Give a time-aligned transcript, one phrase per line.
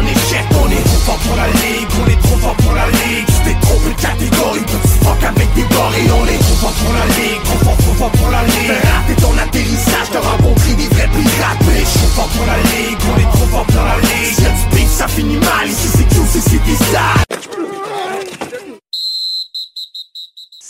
[0.00, 2.86] en échec On est trop fort pour la ligue, on est trop fort pour la
[2.86, 3.26] ligue.
[3.26, 6.92] Tu t'es trompé de catégorie, petit fuck avec des gorilles On est trop fort pour
[6.92, 8.80] la ligue, trop fort, trop fort pour la ligue.
[8.92, 11.62] Rater ton atterrissage, t'as rencontré des vrais pirates.
[11.66, 14.34] Mais trop fort pour la ligue, on est trop fort pour la ligue.
[14.34, 17.29] Si y'a du ça finit mal, ici c'est QC, c'est des sales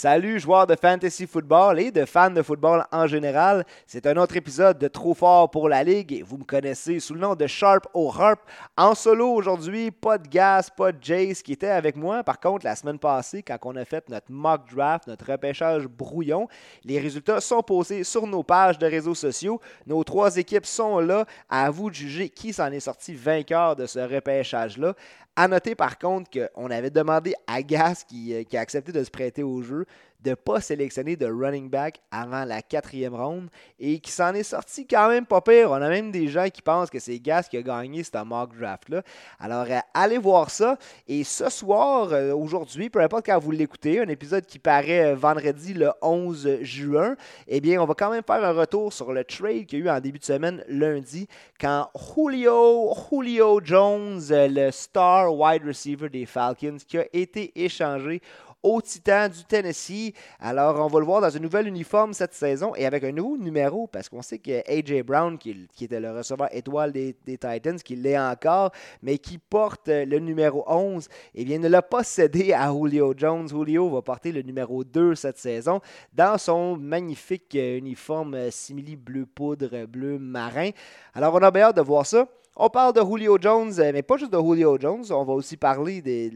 [0.01, 3.63] Salut joueurs de fantasy football et de fans de football en général.
[3.85, 7.19] C'est un autre épisode de Trop fort pour la ligue vous me connaissez sous le
[7.19, 8.39] nom de Sharp O'Harp.
[8.75, 12.23] En solo aujourd'hui, pas de Gas, pas de Jace qui était avec moi.
[12.23, 16.47] Par contre, la semaine passée, quand on a fait notre mock draft, notre repêchage brouillon,
[16.83, 19.61] les résultats sont posés sur nos pages de réseaux sociaux.
[19.85, 21.25] Nos trois équipes sont là.
[21.47, 24.95] À vous de juger qui s'en est sorti vainqueur de ce repêchage-là.
[25.35, 29.03] À noter par contre qu'on avait demandé à Gas, qui, euh, qui, a accepté de
[29.03, 29.85] se prêter au jeu,
[30.23, 34.43] de ne pas sélectionner de running back avant la quatrième ronde et qui s'en est
[34.43, 35.71] sorti quand même pas pire.
[35.71, 38.57] On a même des gens qui pensent que c'est Gas qui a gagné ce mock
[38.57, 39.01] draft-là.
[39.39, 40.77] Alors, euh, allez voir ça.
[41.07, 45.73] Et ce soir, euh, aujourd'hui, peu importe quand vous l'écoutez, un épisode qui paraît vendredi
[45.73, 47.15] le 11 juin,
[47.47, 49.85] eh bien, on va quand même faire un retour sur le trade qu'il y a
[49.85, 51.27] eu en début de semaine lundi
[51.59, 58.21] quand Julio, Julio Jones, le star wide receiver des Falcons, qui a été échangé
[58.63, 60.13] au Titan du Tennessee.
[60.39, 63.37] Alors, on va le voir dans un nouvel uniforme cette saison et avec un nouveau
[63.37, 65.03] numéro parce qu'on sait que A.J.
[65.03, 70.19] Brown, qui, était le receveur étoile des, Titans, qui l'est encore, mais qui porte le
[70.19, 73.47] numéro 11, eh bien, ne l'a pas cédé à Julio Jones.
[73.47, 75.81] Julio va porter le numéro 2 cette saison
[76.13, 80.69] dans son magnifique uniforme simili bleu poudre, bleu marin.
[81.13, 82.27] Alors, on a bien hâte de voir ça.
[82.57, 85.05] On parle de Julio Jones, euh, mais pas juste de Julio Jones.
[85.11, 86.29] On va aussi parler de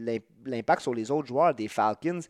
[0.46, 2.20] l'impact sur les autres joueurs des Falcons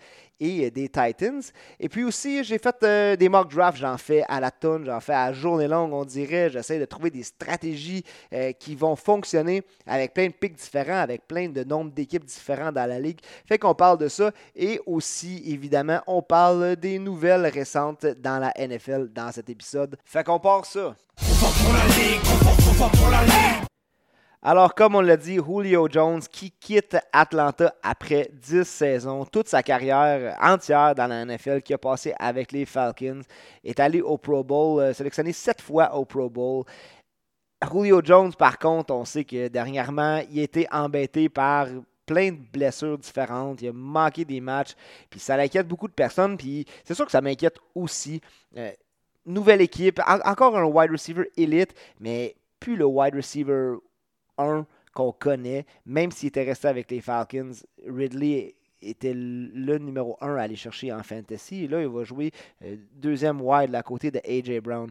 [0.40, 1.40] et euh, des Titans.
[1.78, 3.78] Et puis aussi, j'ai fait euh, des mock drafts.
[3.78, 6.50] J'en fais à la tonne, j'en fais à journée longue, on dirait.
[6.50, 8.02] J'essaie de trouver des stratégies
[8.58, 12.86] qui vont fonctionner avec plein de pics différents, avec plein de nombres d'équipes différents dans
[12.86, 13.20] la ligue.
[13.46, 14.32] Fait qu'on parle de ça.
[14.56, 19.96] Et aussi, évidemment, on parle des nouvelles récentes dans la NFL dans cet épisode.
[20.04, 20.96] Fait qu'on part ça.
[24.48, 29.60] Alors, comme on l'a dit, Julio Jones qui quitte Atlanta après 10 saisons, toute sa
[29.64, 33.22] carrière entière dans la NFL qui a passé avec les Falcons,
[33.64, 36.62] est allé au Pro Bowl, euh, sélectionné 7 fois au Pro Bowl.
[37.72, 41.66] Julio Jones, par contre, on sait que dernièrement, il a été embêté par
[42.06, 44.76] plein de blessures différentes, il a manqué des matchs,
[45.10, 48.20] puis ça l'inquiète beaucoup de personnes, puis c'est sûr que ça m'inquiète aussi.
[48.56, 48.70] Euh,
[49.24, 53.78] nouvelle équipe, encore un wide receiver élite, mais plus le wide receiver
[54.38, 57.52] un qu'on connaît, même s'il était resté avec les Falcons,
[57.86, 61.68] Ridley était le numéro un à aller chercher en fantasy.
[61.68, 62.30] Là, il va jouer
[62.64, 64.60] euh, deuxième wide à côté de A.J.
[64.60, 64.90] Brown.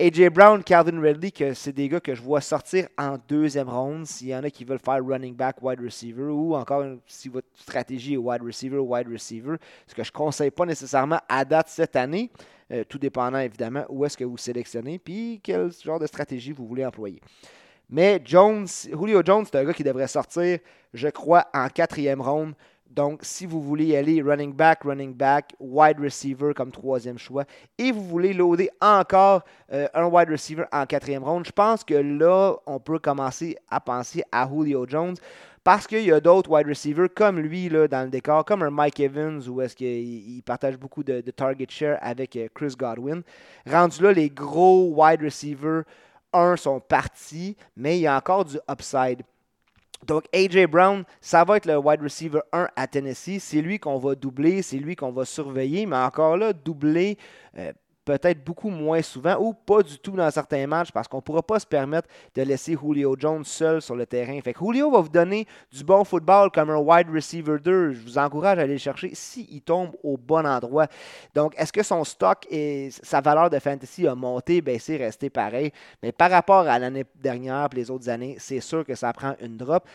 [0.00, 0.30] A.J.
[0.30, 4.34] Brown, Calvin Ridley, c'est des gars que je vois sortir en deuxième ronde s'il y
[4.34, 8.16] en a qui veulent faire running back, wide receiver, ou encore si votre stratégie est
[8.16, 9.56] wide receiver, wide receiver,
[9.86, 12.30] ce que je ne conseille pas nécessairement à date cette année,
[12.72, 16.66] euh, tout dépendant évidemment où est-ce que vous sélectionnez, puis quel genre de stratégie vous
[16.66, 17.20] voulez employer.
[17.92, 20.60] Mais Jones, Julio Jones, c'est un gars qui devrait sortir,
[20.94, 22.54] je crois, en quatrième ronde.
[22.90, 27.44] Donc, si vous voulez y aller running back, running back, wide receiver comme troisième choix,
[27.76, 29.42] et vous voulez loader encore
[29.74, 33.78] euh, un wide receiver en quatrième ronde, je pense que là, on peut commencer à
[33.78, 35.16] penser à Julio Jones.
[35.62, 38.70] Parce qu'il y a d'autres wide receivers comme lui là, dans le décor, comme un
[38.70, 43.22] Mike Evans, où est-ce qu'il partage beaucoup de, de, target share avec euh, Chris Godwin.
[43.70, 45.84] Rendu là, les gros wide receivers
[46.32, 49.22] un sont partis, mais il y a encore du upside.
[50.06, 50.66] Donc, A.J.
[50.66, 53.38] Brown, ça va être le wide receiver 1 à Tennessee.
[53.40, 57.16] C'est lui qu'on va doubler, c'est lui qu'on va surveiller, mais encore là, doubler,
[57.56, 57.72] euh,
[58.04, 61.42] peut-être beaucoup moins souvent ou pas du tout dans certains matchs parce qu'on ne pourra
[61.42, 64.40] pas se permettre de laisser Julio Jones seul sur le terrain.
[64.40, 67.92] Fait que Julio va vous donner du bon football comme un wide receiver 2.
[67.92, 70.88] Je vous encourage à aller le chercher s'il tombe au bon endroit.
[71.34, 75.72] Donc, est-ce que son stock et sa valeur de fantasy a monté, baissé, resté pareil?
[76.02, 79.34] Mais par rapport à l'année dernière et les autres années, c'est sûr que ça prend
[79.40, 79.86] une drop.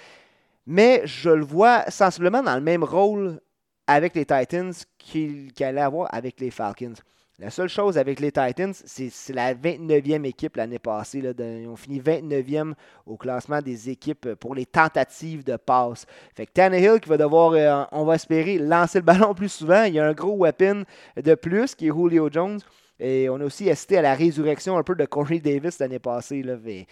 [0.65, 3.39] Mais je le vois sensiblement dans le même rôle
[3.87, 6.93] avec les Titans qu'il allait avoir avec les Falcons.
[7.39, 11.21] La seule chose avec les Titans, c'est la 29e équipe l'année passée.
[11.21, 12.73] Là, ils ont fini 29e
[13.05, 16.07] au classement des équipes pour les tentatives de passe.
[16.33, 19.83] Fait que Tannehill qui va devoir, euh, on va espérer, lancer le ballon plus souvent.
[19.83, 20.83] Il y a un gros weapon
[21.15, 22.59] de plus qui est Julio Jones.
[22.99, 26.41] Et on a aussi assisté à la résurrection un peu de Corey Davis l'année passée.
[26.41, 26.83] Là, euh,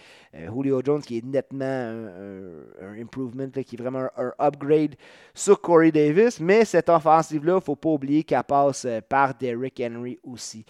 [0.54, 4.94] Julio Jones qui est nettement un, improvement, qui est vraiment un, upgrade
[5.34, 6.38] sur Corey Davis.
[6.38, 10.64] Mais cette offensive-là, il ne faut pas oublier qu'elle passe euh, par Derrick Henry aussi.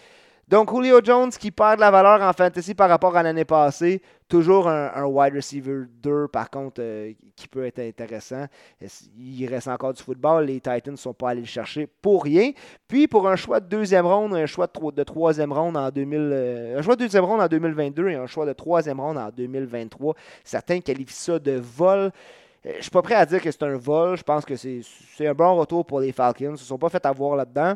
[0.47, 4.01] Donc, Julio Jones qui perd de la valeur en fantasy par rapport à l'année passée.
[4.29, 8.45] Toujours un, wide receiver 2, par contre, euh, qui peut être intéressant.
[9.19, 10.45] Il reste encore du football.
[10.45, 12.51] Les Titans ne sont pas allés le chercher pour rien.
[12.87, 16.79] Puis, pour un choix de deuxième ronde, un choix de, troisième ronde en 2000, euh,
[16.79, 20.15] un choix de deuxième ronde en 2022 et un choix de troisième ronde en 2023,
[20.45, 21.99] certains qualifient ça de vol.
[21.99, 22.09] Euh,
[22.63, 24.15] je ne suis pas prêt à dire que c'est un vol.
[24.15, 26.45] Je pense que c'est un bon retour pour les Falcons.
[26.45, 27.75] Ils ne se sont pas fait avoir là-dedans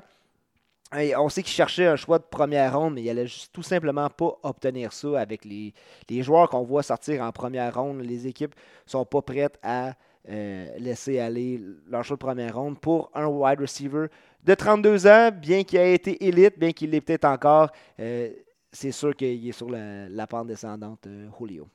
[0.94, 4.10] on sait qu'il cherchait un choix de première ronde, mais il allait juste tout simplement
[4.10, 5.74] pas obtenir ça avec les,
[6.22, 8.02] joueurs qu'on voit sortir en première ronde.
[8.02, 8.56] Les équipes
[8.86, 9.94] sont pas prêtes à
[10.30, 14.08] euh, laisser aller leur choix de première ronde pour un wide receiver
[14.44, 17.70] de 32 ans, bien qu'il ait été élite, bien qu'il l'ait peut-être encore.
[18.00, 18.30] Euh,
[18.72, 21.68] c'est sûr qu'il est sur la, pente descendante, euh, Julio.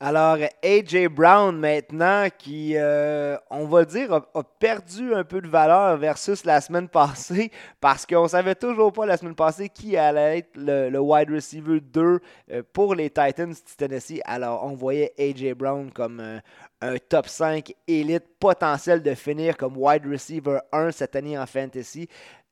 [0.00, 5.96] Alors, AJ Brown maintenant, qui, euh, on va dire, a, perdu un peu de valeur
[5.96, 7.50] versus la semaine passée,
[7.80, 12.20] parce qu'on savait toujours pas la semaine passée qui allait être le, wide receiver 2
[12.50, 14.20] euh, pour les Titans du Tennessee.
[14.24, 16.40] Alors, on voyait AJ Brown comme euh,
[16.80, 22.08] un top 5 élite potentiel de finir comme wide receiver 1 cette année en fantasy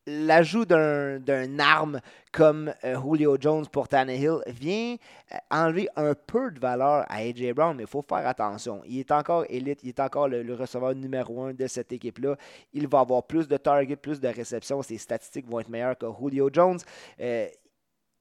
[0.07, 2.01] l'ajout d'un arme
[2.33, 4.97] comme euh, Julio Jones pour Tannehill vient
[5.33, 8.83] euh, enlever un peu de valeur à AJ Brown, mais il faut faire attention.
[8.87, 12.37] Il est encore élite, il est encore le, receveur numéro un de cette équipe-là.
[12.73, 14.83] Il va avoir plus de targets, plus de réceptions.
[14.83, 16.79] Ses statistiques vont être meilleures que Julio Jones.
[17.21, 17.47] Euh,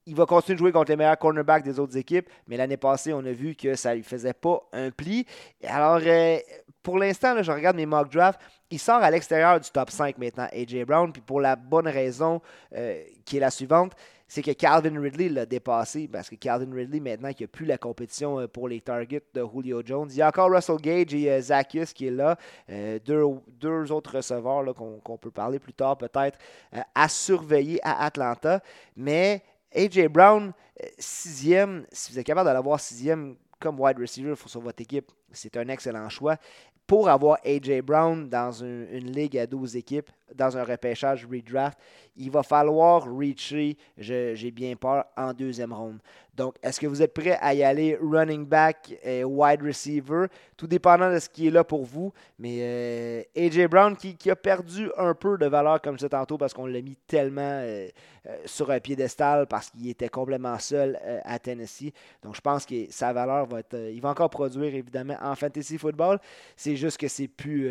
[0.05, 3.13] il va continuer de jouer contre les meilleurs cornerbacks des autres équipes, mais l'année passée,
[3.13, 5.25] on a vu que ça ne lui faisait pas un pli.
[5.63, 5.99] Alors,
[6.83, 8.39] pour l'instant, je regarde mes mock drafts.
[8.71, 11.11] Il sort à l'extérieur du top 5 maintenant, AJ Brown.
[11.11, 12.41] Puis pour la bonne raison
[12.75, 13.93] euh, qui est la suivante,
[14.27, 16.07] c'est que Calvin Ridley l'a dépassé.
[16.07, 19.21] Parce que Calvin Ridley, maintenant qu'il n'y a plus la compétition euh, pour les targets
[19.33, 22.37] de Julio Jones, il y a encore Russell Gage et euh, Zacchaeus qui est là.
[23.05, 26.39] deux, autres receveurs qu'on peut parler plus tard peut-être
[26.95, 28.61] à surveiller à Atlanta.
[28.95, 29.43] Mais
[29.75, 30.53] AJ Brown,
[30.97, 35.55] sixième, si vous êtes capable de l'avoir sixième comme wide receiver sur votre équipe, c'est
[35.55, 36.37] un excellent choix
[36.91, 37.81] pour avoir A.J.
[37.81, 41.77] Brown dans une, ligue à 12 équipes, dans un repêchage redraft,
[42.15, 45.99] il va falloir reacher, j'ai bien peur, en deuxième ronde.
[46.35, 50.65] Donc, est-ce que vous êtes prêt à y aller running back et wide receiver, tout
[50.65, 52.13] dépendant de ce qui est là pour vous.
[52.39, 56.53] Mais euh, AJ Brown qui, a perdu un peu de valeur comme ça tantôt parce
[56.53, 57.87] qu'on l'a mis tellement euh,
[58.27, 61.91] euh, sur un piédestal parce qu'il était complètement seul à Tennessee.
[62.23, 63.75] Donc, je pense que sa valeur va être.
[63.75, 66.17] il va encore produire évidemment en fantasy football.
[66.55, 67.67] C'est juste que c'est plus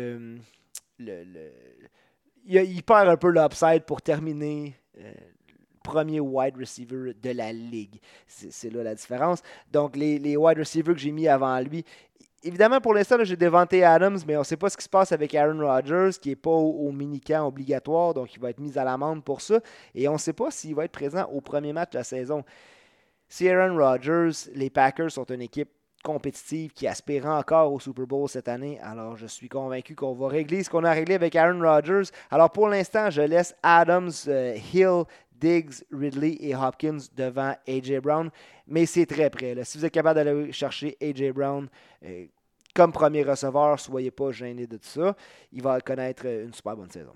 [0.99, 1.51] le,
[2.45, 4.75] il, perd un peu l'upside pour terminer
[5.81, 7.99] premier wide receiver de la ligue.
[8.27, 9.41] C'est là la différence.
[9.71, 11.83] Donc, les, wide receivers que j'ai mis avant lui,
[12.43, 15.11] évidemment, pour l'instant, j'ai déventé Adams, mais on ne sait pas ce qui se passe
[15.11, 18.83] avec Aaron Rodgers, qui n'est pas au, mini-camp obligatoire, donc il va être mis à
[18.83, 19.59] l'amende pour ça.
[19.95, 22.43] Et on ne sait pas s'il va être présent au premier match de la saison.
[23.27, 25.69] Si Aaron Rodgers, les Packers sont une équipe
[26.01, 28.79] compétitive qui aspire encore au Super Bowl cette année.
[28.81, 32.11] Alors, je suis convaincu qu'on va régler ce qu'on a réglé avec Aaron Rodgers.
[32.29, 37.99] Alors, pour l'instant, je laisse Adams, euh, Hill, Diggs, Ridley et Hopkins devant A.J.
[37.99, 38.29] Brown.
[38.67, 39.55] Mais c'est très près.
[39.63, 41.31] Si vous êtes capable d'aller chercher A.J.
[41.31, 41.67] Brown
[42.05, 42.25] euh,
[42.73, 45.15] comme premier receveur, soyez pas gênés de tout ça.
[45.51, 47.13] Il va connaître euh, une super bonne saison.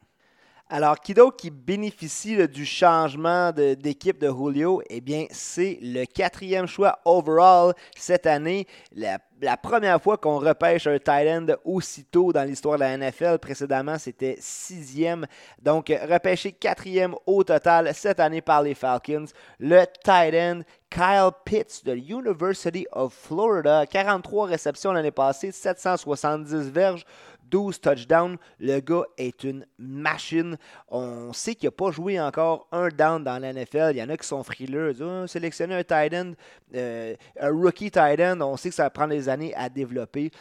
[0.68, 4.82] Alors, qui d'autre qui bénéficie du changement d'équipe de, Julio?
[4.90, 8.66] Eh bien, c'est le quatrième choix overall cette année.
[8.96, 13.38] La, première fois qu'on repêche un tight end aussitôt dans l'histoire de la NFL.
[13.38, 15.28] Précédemment, c'était sixième.
[15.62, 19.28] Donc, repêché quatrième au total cette année par les Falcons.
[19.60, 23.86] Le tight end Kyle Pitts de l'University of Florida.
[23.86, 27.06] 43 réceptions l'année passée, 770 verges.
[27.50, 28.38] 12 touchdowns.
[28.60, 30.58] Le gars est une machine.
[30.88, 33.92] On sait qu'il n'a pas joué encore un down dans la NFL.
[33.92, 34.96] Il y en a qui sont frileux.
[35.02, 36.34] Oh, sélectionner un tight end,
[36.76, 40.32] euh, un rookie tight end, on sait que ça va prendre des années à développer.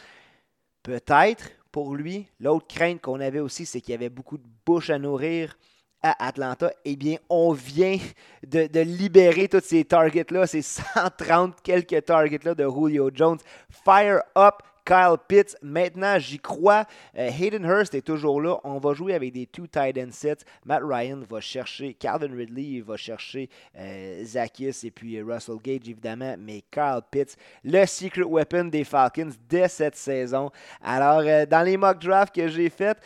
[0.83, 4.89] Peut-être pour lui, l'autre crainte qu'on avait aussi, c'est qu'il y avait beaucoup de bouches
[4.89, 5.57] à nourrir
[6.05, 7.97] à Atlanta, eh bien, on vient
[8.45, 10.61] de, de libérer tous ces targets-là, ces
[10.95, 13.39] 130 quelques targets-là de Julio Jones.
[13.69, 15.57] Fire up Kyle Pitts.
[15.61, 16.85] Maintenant, j'y crois.
[17.17, 18.59] Euh, Hayden Hurst est toujours là.
[18.63, 20.45] On va jouer avec des two tight end sets.
[20.63, 26.35] Matt Ryan va chercher Calvin Ridley, va chercher euh, et puis euh, Russell Gage, évidemment.
[26.37, 30.51] Mais Kyle Pitts, le secret weapon des Falcons dès cette saison.
[30.83, 32.97] Alors, dans les mock drafts que j'ai faits,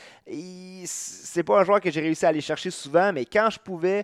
[0.86, 4.04] c'est pas un joueur que j'ai réussi à aller chercher souvent, mais quand je pouvais,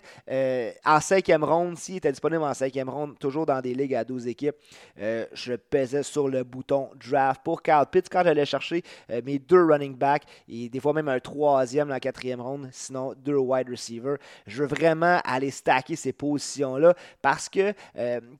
[0.84, 4.26] en cinquième ronde, s'il était disponible en cinquième ronde, toujours dans des ligues à 12
[4.26, 4.56] équipes,
[4.96, 8.82] je pesais sur le bouton draft pour Kyle Pitts quand j'allais chercher
[9.24, 13.14] mes deux running backs et des fois même un troisième dans la quatrième ronde, sinon
[13.16, 14.18] deux wide receivers.
[14.46, 17.72] Je veux vraiment aller stacker ces positions-là parce que,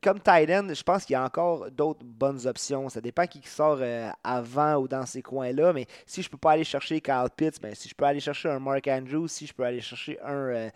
[0.02, 2.88] comme tight end, je pense qu'il y a encore d'autres bonnes options.
[2.88, 3.80] Ça dépend qui sort
[4.23, 7.75] avant ou dans ces coins-là, mais si je peux pas aller chercher Kyle Pitts, ben,
[7.75, 10.71] si je peux aller chercher un Mark Andrews, si je peux aller chercher un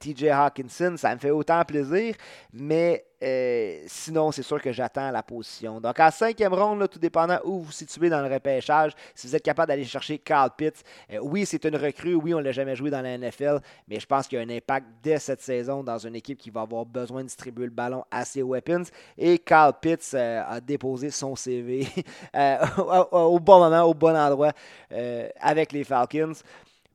[0.00, 2.14] TJ Hawkinson, ça me fait autant plaisir.
[2.52, 5.80] Mais euh, sinon, c'est sûr que j'attends la position.
[5.80, 9.36] Donc, en cinquième ronde, tout dépendant où vous vous situez dans le repêchage, si vous
[9.36, 12.52] êtes capable d'aller chercher Carl Pitts, euh, oui, c'est une recrue, oui, on ne l'a
[12.52, 15.40] jamais joué dans la NFL, mais je pense qu'il y a un impact dès cette
[15.40, 18.84] saison dans une équipe qui va avoir besoin de distribuer le ballon à ses weapons.
[19.16, 21.86] Et Carl Pitts euh, a déposé son CV
[23.12, 24.52] au, bon moment, au bon endroit
[25.40, 26.32] avec les Falcons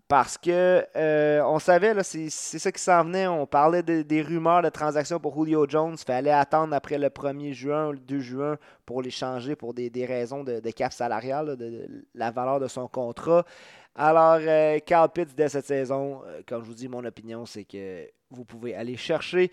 [0.07, 3.27] parce que euh, on savait, c'est ça qui s'en venait.
[3.27, 5.97] On parlait des rumeurs de transactions pour Julio Jones.
[5.99, 9.73] Il fallait attendre après le 1er juin ou le 2 juin pour les changer pour
[9.73, 13.43] des, raisons de, cap salarial, de, la valeur de son contrat.
[13.95, 17.65] Alors, euh, Carl Pitts, dès cette saison, euh, comme je vous dis, mon opinion, c'est
[17.65, 19.51] que vous pouvez aller chercher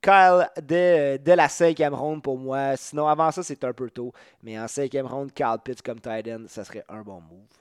[0.00, 2.76] Kyle dès, la cinquième ronde pour moi.
[2.76, 4.12] Sinon, avant ça, c'est un peu tôt.
[4.42, 7.59] Mais en cinquième ronde, Kyle Pitts comme tight end, ça serait un bon move.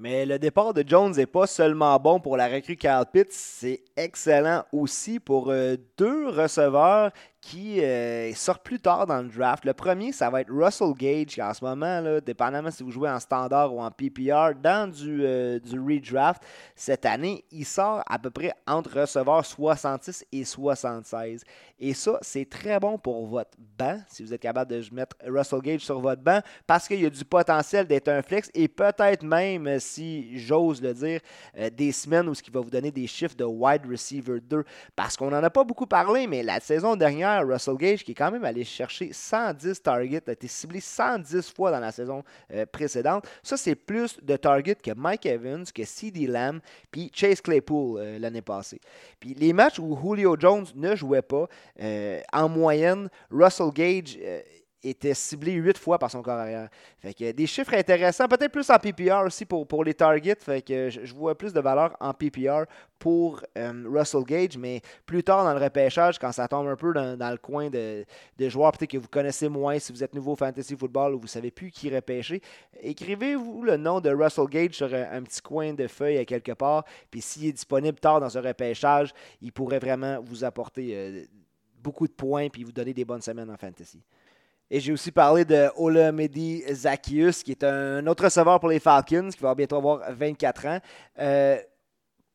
[0.00, 3.82] Mais le départ de Jones n'est pas seulement bon pour la recrue Kyle Pitts, c'est
[3.96, 7.10] excellent aussi pour euh, deux receveurs
[7.48, 9.64] qui euh, sort plus tard dans le draft.
[9.64, 13.08] Le premier, ça va être Russell Gage, qui en ce moment, dépendamment si vous jouez
[13.08, 16.42] en standard ou en PPR, dans du, euh, du redraft,
[16.76, 21.42] cette année, il sort à peu près entre receveurs 66 et 76.
[21.80, 25.60] Et ça, c'est très bon pour votre banc, si vous êtes capable de mettre Russell
[25.62, 29.22] Gage sur votre banc, parce qu'il y a du potentiel d'être un flex et peut-être
[29.22, 31.20] même, si j'ose le dire,
[31.56, 34.64] euh, des semaines où ce qui va vous donner des chiffres de wide receiver 2.
[34.94, 38.14] Parce qu'on n'en a pas beaucoup parlé, mais la saison dernière, Russell Gage, qui est
[38.14, 42.66] quand même allé chercher 110 targets, a été ciblé 110 fois dans la saison euh,
[42.66, 43.26] précédente.
[43.42, 48.18] Ça, c'est plus de targets que Mike Evans, que CeeDee Lamb, puis Chase Claypool euh,
[48.18, 48.80] l'année passée.
[49.20, 51.46] Puis les matchs où Julio Jones ne jouait pas,
[51.80, 54.18] euh, en moyenne, Russell Gage
[54.82, 56.68] était ciblé 8 fois par son corps arrière.
[56.98, 60.36] Fait que des chiffres intéressants, peut-être plus en PPR aussi pour, pour les targets.
[60.46, 62.64] Je, vois plus de valeur en PPR
[62.98, 66.92] pour euh, Russell Gage, mais plus tard dans le repêchage, quand ça tombe un peu
[66.92, 68.04] dans, le coin de,
[68.38, 71.24] joueurs peut-être que vous connaissez moins si vous êtes nouveau au fantasy football ou vous
[71.24, 72.40] ne savez plus qui repêcher,
[72.80, 76.84] écrivez-vous le nom de Russell Gage sur un, petit coin de feuille à quelque part.
[77.10, 81.24] Puis s'il est disponible tard dans ce repêchage, il pourrait vraiment vous apporter euh,
[81.82, 84.02] beaucoup de points puis vous donner des bonnes semaines en fantasy.
[84.70, 89.30] Et j'ai aussi parlé de Olamedi Zaccheus, qui est un autre receveur pour les Falcons,
[89.30, 90.78] qui va bientôt avoir 24 ans.
[91.20, 91.58] Euh,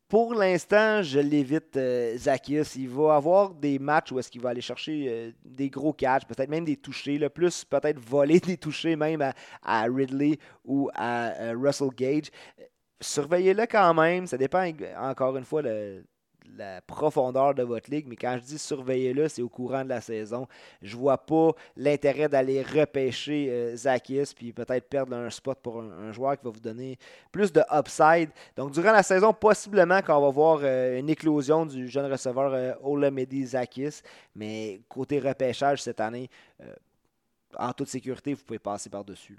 [0.09, 2.75] pour l'instant, je l'évite, euh, Zaccheus.
[2.75, 6.25] Il va avoir des matchs où est-ce qu'il va aller chercher euh, des gros catchs,
[6.25, 9.21] peut-être même des touchés, le plus peut-être voler des touchés même
[9.61, 12.31] à, Ridley ou à Russell Gage.
[12.99, 14.25] Surveillez-le quand même.
[14.25, 16.03] Ça dépend encore une fois de
[16.57, 20.01] la profondeur de votre ligue, mais quand je dis surveillez-le, c'est au courant de la
[20.01, 20.47] saison.
[20.81, 26.11] Je vois pas l'intérêt d'aller repêcher euh, Zakis puis peut-être perdre un spot pour un,
[26.11, 26.97] joueur qui va vous donner
[27.31, 28.29] plus de upside.
[28.55, 32.73] Donc, durant la saison, possiblement qu'on va voir euh, une éclosion du jeune receveur euh,
[32.83, 34.01] Olamedi Zakis,
[34.35, 36.29] mais côté repêchage cette année,
[37.57, 39.37] en toute sécurité, vous pouvez passer par-dessus.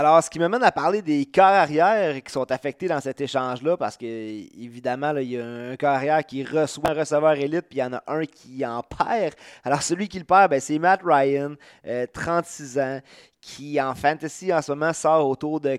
[0.00, 3.20] Alors, ce qui me mène à parler des corps arrière qui sont affectés dans cet
[3.20, 7.62] échange-là, parce que évidemment, il y a un corps arrière qui reçoit un receveur élite,
[7.68, 9.34] puis il y en a un qui en perd.
[9.64, 11.56] Alors, celui qui le perd, ben, c'est Matt Ryan,
[12.12, 13.00] 36 euh, ans,
[13.40, 15.76] qui en fantasy en ce moment sort autour de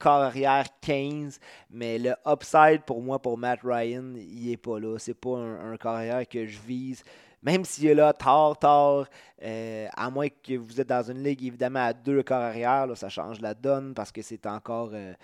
[0.00, 1.38] corps arrière 15,
[1.70, 4.98] mais le upside pour moi, pour Matt Ryan, il n'est pas là.
[4.98, 7.04] C'est pas un, un corps arrière que je vise
[7.42, 9.06] même s'il est là tard, tard,
[9.42, 13.08] euh, à moins que vous êtes dans une ligue évidemment à deux corps arrière, ça
[13.08, 15.14] change la donne parce que c'est encore euh,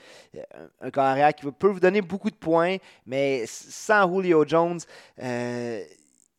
[0.81, 4.81] un corps arrière qui peut vous donner beaucoup de points, mais sans Julio Jones,
[5.23, 5.85] euh,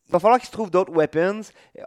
[0.08, 1.42] il va falloir qu'il se trouve d'autres weapons.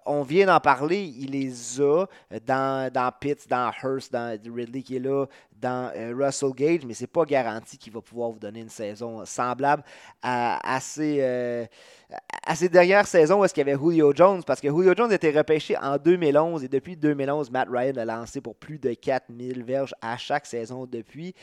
[0.05, 2.05] On vient d'en parler, il les a
[2.45, 5.25] dans, dans Pitts, dans Hurst, dans Ridley qui est là,
[5.61, 9.83] dans Russell Gage, mais c'est pas garanti qu'il va pouvoir vous donner une saison semblable
[10.21, 11.21] à, assez
[12.45, 15.11] à ces dernières saisons où est-ce qu'il y avait Julio Jones, parce que Julio Jones
[15.11, 19.63] était repêché en 2011 et depuis 2011, Matt Ryan a lancé pour plus de 4000
[19.63, 21.33] verges à chaque saison depuis.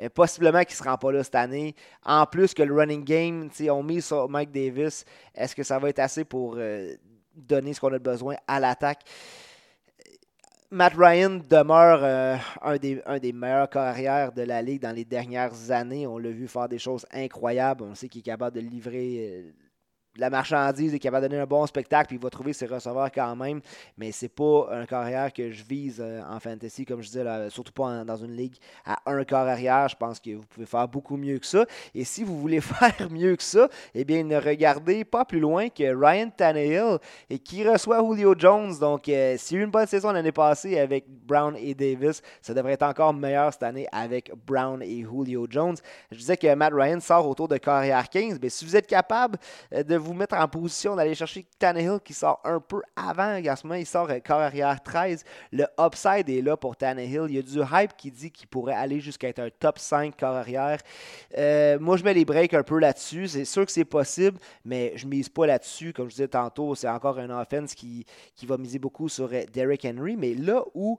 [0.00, 1.74] Euh, possiblement qu'il ne se rend pas là cette année.
[2.04, 5.04] En plus que le running game, on mise sur Mike Davis.
[5.34, 6.94] Est-ce que ça va être assez pour euh,
[7.34, 9.02] donner ce qu'on a besoin à l'attaque?
[10.74, 15.04] Matt Ryan demeure euh, un, des, un, des, meilleurs carrières de la ligue dans les
[15.04, 16.04] dernières années.
[16.04, 17.84] On l'a vu faire des choses incroyables.
[17.84, 19.54] On sait qu'il est capable de livrer
[20.16, 23.10] la marchandise et qui va donner un bon spectacle, puis il va trouver ses receveurs
[23.12, 23.60] quand même.
[23.98, 27.72] Mais c'est pas un carrière que je vise euh, en fantasy, comme je disais, surtout
[27.72, 28.54] pas dans une ligue
[28.84, 29.88] à un corps arrière.
[29.88, 31.64] Je pense que vous pouvez faire beaucoup mieux que ça.
[31.94, 35.68] Et si vous voulez faire mieux que ça, eh bien, ne regardez pas plus loin
[35.68, 38.78] que Ryan Tannehill et qui reçoit Julio Jones.
[38.78, 42.22] Donc, euh, s'il y a eu une bonne saison l'année passée avec Brown et Davis,
[42.40, 45.76] ça devrait être encore meilleur cette année avec Brown et Julio Jones.
[46.10, 49.38] Je disais que Matt Ryan sort autour de carrière 15, mais si vous êtes capable
[49.72, 53.74] euh, de vous mettre en position d'aller chercher Tannehill qui sort un peu avant, moment,
[53.74, 57.26] il sort carrière 13, le upside est là pour Tannehill.
[57.28, 60.16] Il y a du hype qui dit qu'il pourrait aller jusqu'à être un top 5
[60.16, 60.80] carrière.
[61.38, 63.28] Euh, moi, je mets les breaks un peu là-dessus.
[63.28, 65.92] C'est sûr que c'est possible, mais je mise pas là-dessus.
[65.92, 69.42] Comme je disais tantôt, c'est encore un offense qui, qui va miser beaucoup sur euh,
[69.52, 70.16] Derrick Henry.
[70.16, 70.98] Mais là où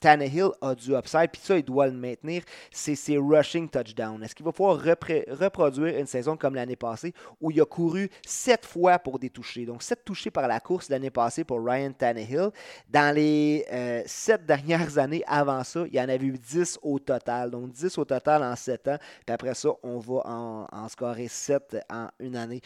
[0.00, 4.22] Tannehill a du upside, puis ça, il doit le maintenir, c'est ses rushing touchdowns.
[4.22, 8.64] Est-ce qu'il va pouvoir reproduire une saison comme l'année passée où il a couru sept
[8.64, 9.66] fois pour des touchés?
[9.66, 12.50] Donc, sept touchés par la course l'année passée pour Ryan Tannehill.
[12.88, 16.98] Dans les euh, sept dernières années avant ça, il y en avait eu 10 au
[16.98, 17.50] total.
[17.50, 18.98] Donc, 10 au total en sept ans.
[19.26, 22.62] Puis après ça, on va en, en scorer 7 en une année.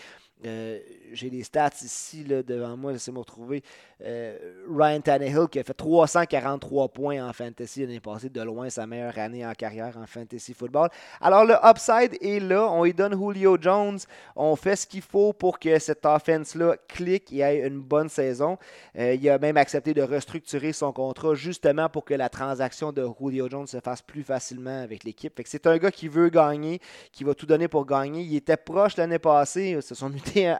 [0.46, 0.78] Euh,
[1.12, 3.62] j'ai les stats ici là, devant moi, laissez-moi retrouver.
[4.02, 4.36] Euh,
[4.68, 9.16] Ryan Tannehill qui a fait 343 points en fantasy l'année passée, de loin sa meilleure
[9.18, 10.90] année en carrière en fantasy football.
[11.20, 13.98] Alors le upside est là, on lui donne Julio Jones,
[14.36, 18.58] on fait ce qu'il faut pour que cette offense-là clique et ait une bonne saison.
[18.98, 23.06] Euh, il a même accepté de restructurer son contrat justement pour que la transaction de
[23.18, 25.40] Julio Jones se fasse plus facilement avec l'équipe.
[25.46, 26.80] C'est un gars qui veut gagner,
[27.12, 28.22] qui va tout donner pour gagner.
[28.22, 30.10] Il était proche l'année passée, se sont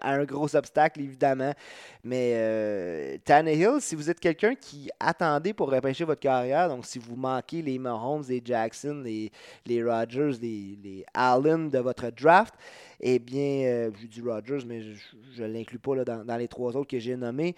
[0.01, 1.53] à un gros obstacle, évidemment.
[2.03, 6.99] Mais euh, Tannehill, si vous êtes quelqu'un qui attendait pour repêcher votre carrière, donc si
[6.99, 9.31] vous manquez les Mahomes, les Jackson, les,
[9.67, 12.55] les Rodgers, les, les Allen de votre draft,
[13.01, 16.77] eh bien, euh, je dis Rodgers, mais je ne l'inclus pas là, dans, les trois
[16.77, 17.55] autres que j'ai nommés.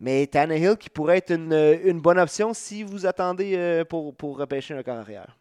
[0.00, 4.74] Mais Tannehill qui pourrait être une, bonne option si vous attendez euh, pour, pour repêcher
[4.74, 5.37] un carrière.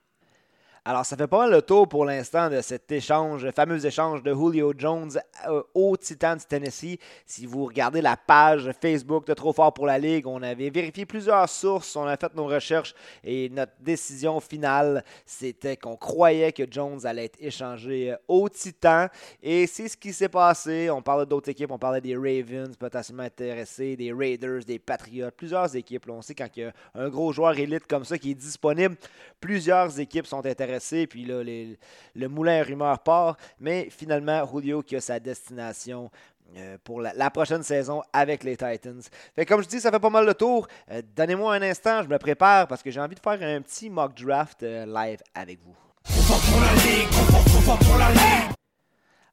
[0.89, 4.23] Alors, ça fait pas mal le tour pour l'instant de cet échange, le fameux échange
[4.23, 5.11] de Julio Jones
[5.49, 6.97] euh, au Titans Tennessee.
[7.25, 11.05] Si vous regardez la page Facebook de Trop Fort pour la Ligue, on avait vérifié
[11.05, 16.63] plusieurs sources, on a fait nos recherches et notre décision finale, c'était qu'on croyait que
[16.71, 19.09] Jones allait être échangé euh, au Titans.
[19.43, 20.89] Et c'est ce qui s'est passé.
[20.89, 25.75] On parlait d'autres équipes, on parlait des Ravens potentiellement intéressés, des Raiders, des Patriots, plusieurs
[25.75, 26.09] équipes.
[26.09, 28.95] on sait quand il y a un gros joueur élite comme ça qui est disponible,
[29.41, 30.76] plusieurs équipes sont intéressées
[31.07, 33.37] puis là, le moulin rumeur part.
[33.59, 36.09] Mais finalement, Julio qui a sa destination
[36.55, 39.01] euh, pour la, prochaine saison avec les Titans.
[39.47, 40.67] Comme je dis, ça fait pas mal de tour.
[40.91, 43.89] Euh, donnez-moi un instant, je me prépare parce que j'ai envie de faire un petit
[43.89, 45.75] mock draft euh, live avec vous.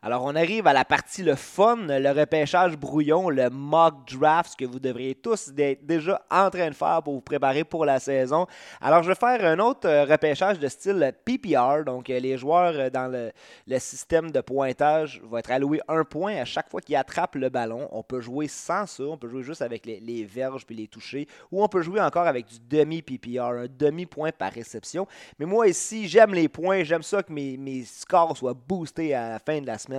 [0.06, 4.56] Alors, on arrive à la partie le fun, le repêchage brouillon, le mock draft, ce
[4.58, 7.98] que vous devriez tous être déjà en train de faire pour vous préparer pour la
[7.98, 8.46] saison.
[8.82, 11.84] Alors, je vais faire un autre euh, repêchage de style PPR.
[11.86, 13.32] Donc, euh, les joueurs euh, dans le,
[13.78, 17.88] système de pointage vont être alloués un point à chaque fois qu'ils attrapent le ballon.
[17.90, 21.26] On peut jouer sans ça, on peut jouer juste avec les, verges puis les toucher,
[21.50, 25.06] ou on peut jouer encore avec du demi-PPR, un demi-point par réception.
[25.38, 29.38] Mais moi, ici, j'aime les points, j'aime ça que mes scores soient boostés à la
[29.38, 29.93] fin de la semaine.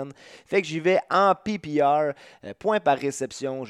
[0.45, 3.63] Fait que j'y vais en PPR, euh, point par réception.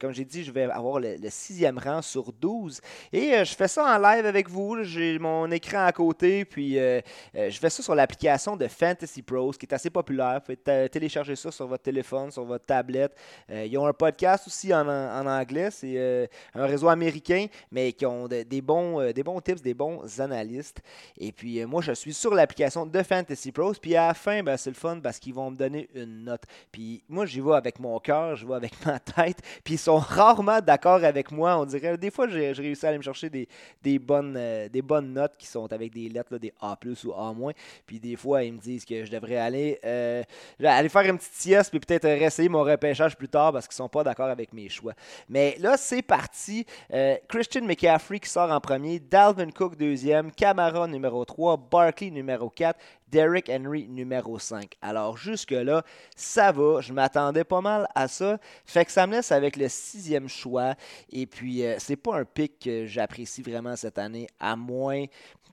[0.00, 2.80] comme j'ai dit, je vais avoir le, sixième rang sur 12.
[3.12, 4.82] Et euh, je fais ça en live avec vous.
[4.82, 7.00] J'ai mon écran à côté, puis euh,
[7.34, 10.40] je fais ça sur l'application de Fantasy Pros, qui est assez populaire.
[10.46, 13.14] Vous pouvez télécharger ça sur votre téléphone, sur votre tablette.
[13.48, 14.86] ils ont un podcast aussi en,
[15.26, 15.70] anglais.
[15.70, 20.80] C'est un réseau américain, mais qui ont des, bons, des bons tips, des bons analystes.
[21.18, 23.74] Et puis, moi, je suis sur l'application de Fantasy Pros.
[23.80, 26.42] Puis à la fin, ben, c'est le fun parce qu'ils vont me donner une note.
[26.72, 29.38] Puis moi, j'y vais avec mon cœur, je vais avec ma tête.
[29.64, 31.58] Puis ils sont rarement d'accord avec moi.
[31.58, 35.12] On dirait, des fois, j'ai réussi à aller me chercher des, bonnes, euh, des bonnes
[35.12, 37.52] notes qui sont avec des lettres, des A ou A-.
[37.86, 40.22] Puis des fois, ils me disent que je devrais aller, euh,
[40.62, 43.88] aller faire une petite sieste, puis peut-être réessayer mon repêchage plus tard parce qu'ils sont
[43.88, 44.94] pas d'accord avec mes choix.
[45.28, 46.64] Mais là, c'est parti.
[46.92, 52.50] Euh, Christian McCaffrey qui sort en premier, Dalvin Cook deuxième, Camara numéro 3, Barkley numéro
[52.50, 52.78] 4,
[53.10, 54.76] Derrick Henry numéro 5.
[54.82, 55.84] Alors jusque-là,
[56.16, 56.80] ça va.
[56.80, 58.38] Je m'attendais pas mal à ça.
[58.64, 60.74] Fait que ça me laisse avec le sixième choix.
[61.10, 65.04] Et puis, euh, c'est pas un pic que j'apprécie vraiment cette année, à moins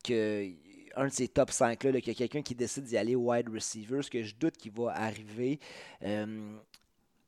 [0.04, 0.50] que
[0.98, 4.10] un de ces top 5-là, qu'il y quelqu'un qui décide d'y aller wide receiver, ce
[4.10, 5.60] que je doute qu'il va arriver.
[6.04, 6.56] Euh,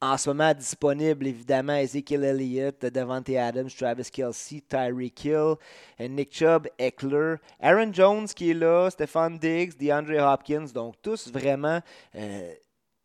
[0.01, 5.55] en ce moment disponible, évidemment, Ezekiel Elliott, Devante Adams, Travis Kelsey, Tyreek Hill,
[5.99, 11.81] Nick Chubb, Eckler, Aaron Jones qui est là, Stefan Diggs, DeAndre Hopkins, donc tous vraiment
[12.15, 12.53] euh,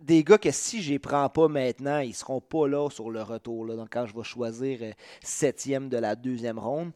[0.01, 3.23] des gars que si je les prends pas maintenant, ils seront pas là sur le
[3.23, 3.67] retour.
[3.69, 6.93] Donc quand je vais choisir euh, septième de la deuxième ronde.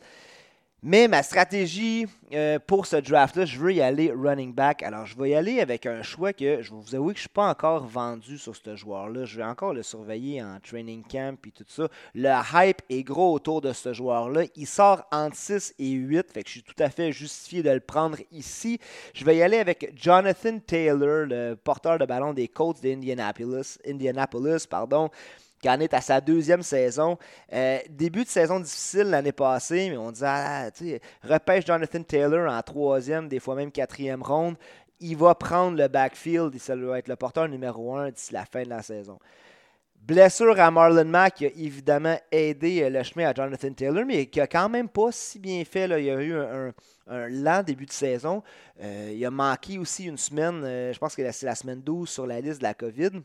[0.83, 4.83] Mais ma stratégie euh, pour ce draft-là, je veux y aller running back.
[4.83, 7.29] Alors, je vais y aller avec un choix que je vous avouer que je ne
[7.29, 9.25] suis pas encore vendu sur ce joueur-là.
[9.25, 11.89] Je vais encore le surveiller en training camp et tout ça.
[12.15, 14.43] Le hype est gros autour de ce joueur-là.
[14.55, 17.71] Il sort entre 6 et 8, fait que je suis tout à fait justifié de
[17.71, 18.79] le prendre ici.
[19.15, 23.79] Je vais y aller avec Jonathan Taylor, le porteur de ballon des Colts d'Indianapolis.
[23.87, 25.11] Indianapolis, pardon
[25.61, 27.19] qui en est à sa deuxième saison.
[27.53, 30.71] Euh, début de saison difficile l'année passée, mais on disait, ah,
[31.23, 34.57] repêche Jonathan Taylor en troisième, des fois même quatrième ronde.
[35.01, 38.45] Il va prendre le backfield et ça va être le porteur numéro un d'ici la
[38.45, 39.19] fin de la saison.
[39.95, 44.27] Blessure à Marlon Mack qui a évidemment aidé euh, le chemin à Jonathan Taylor, mais
[44.27, 45.89] qui a quand même pas si bien fait.
[45.89, 45.99] Là.
[45.99, 46.73] Il y a eu un,
[47.29, 48.43] lent début de saison.
[48.81, 52.27] Euh, il a manqué aussi une semaine, je pense que c'est la semaine 12 sur
[52.27, 53.21] la liste de la COVID.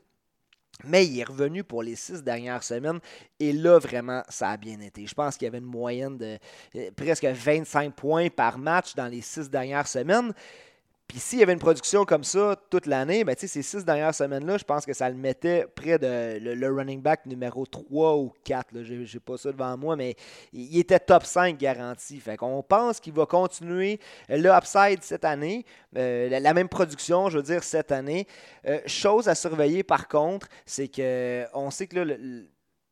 [0.86, 3.00] Mais il est revenu pour les six dernières semaines
[3.40, 5.06] et là, vraiment, ça a bien été.
[5.06, 6.38] Je pense qu'il y avait une moyenne de
[6.76, 10.34] euh, presque 25 points par match dans les six dernières semaines.
[11.12, 14.58] Puis s'il y avait une production comme ça toute l'année, ben, ces six dernières semaines-là,
[14.58, 18.82] je pense que ça le mettait près de le, running back numéro 3 ou 4.
[18.82, 20.16] Je n'ai pas ça devant moi, mais
[20.54, 22.18] il était top 5 garanti.
[22.22, 25.66] Fait qu'on pense qu'il va continuer le upside cette année.
[25.98, 28.26] Euh, la, même production, je veux dire, cette année.
[28.66, 32.48] Euh, chose à surveiller par contre, c'est qu'on sait que là, le,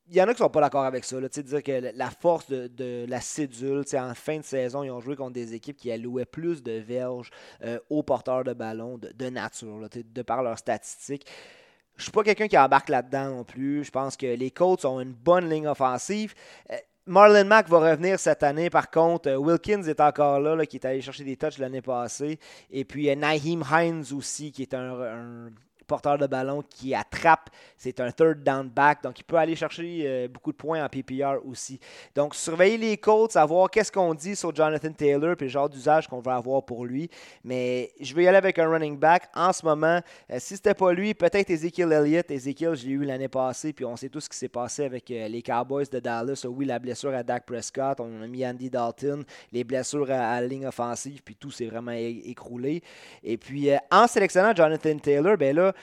[0.09, 1.19] il y en a qui sont pas d'accord avec ça.
[1.19, 5.15] Là, dire que la force de, la cédule, en fin de saison, ils ont joué
[5.15, 7.29] contre des équipes qui allouaient plus de verges
[7.63, 11.25] euh, aux porteurs de ballon de, nature, de par leurs statistiques.
[11.95, 13.83] Je suis pas quelqu'un qui embarque là-dedans non plus.
[13.83, 16.33] Je pense que les Colts ont une bonne ligne offensive.
[16.71, 18.69] Euh, Marlon Mack va revenir cette année.
[18.69, 22.39] Par contre, euh, Wilkins est encore là, qui est allé chercher des touches l'année passée.
[22.71, 25.49] Et puis Naheem Hines aussi, qui est un
[25.89, 27.49] porteur de ballon qui attrape.
[27.75, 30.87] C'est un third down back, donc il peut aller chercher euh, beaucoup de points en
[30.87, 31.79] PPR aussi.
[32.15, 36.07] Donc, surveiller les Colts, savoir qu'est-ce qu'on dit sur Jonathan Taylor puis le genre d'usage
[36.07, 37.09] qu'on va avoir pour lui.
[37.43, 39.29] Mais je vais y aller avec un running back.
[39.35, 39.99] En ce moment,
[40.31, 42.29] euh, si c'était pas lui, peut-être Ezekiel Elliott.
[42.29, 45.09] Ezekiel, je l'ai eu l'année passée, puis on sait tout ce qui s'est passé avec
[45.09, 46.45] euh, les Cowboys de Dallas.
[46.47, 50.47] oui, la blessure à Dak Prescott, on a mis Andy Dalton, les blessures à, la
[50.47, 52.83] ligne offensive, puis tout s'est vraiment écroulé.
[53.23, 55.73] Et puis, en sélectionnant Jonathan Taylor, ben là,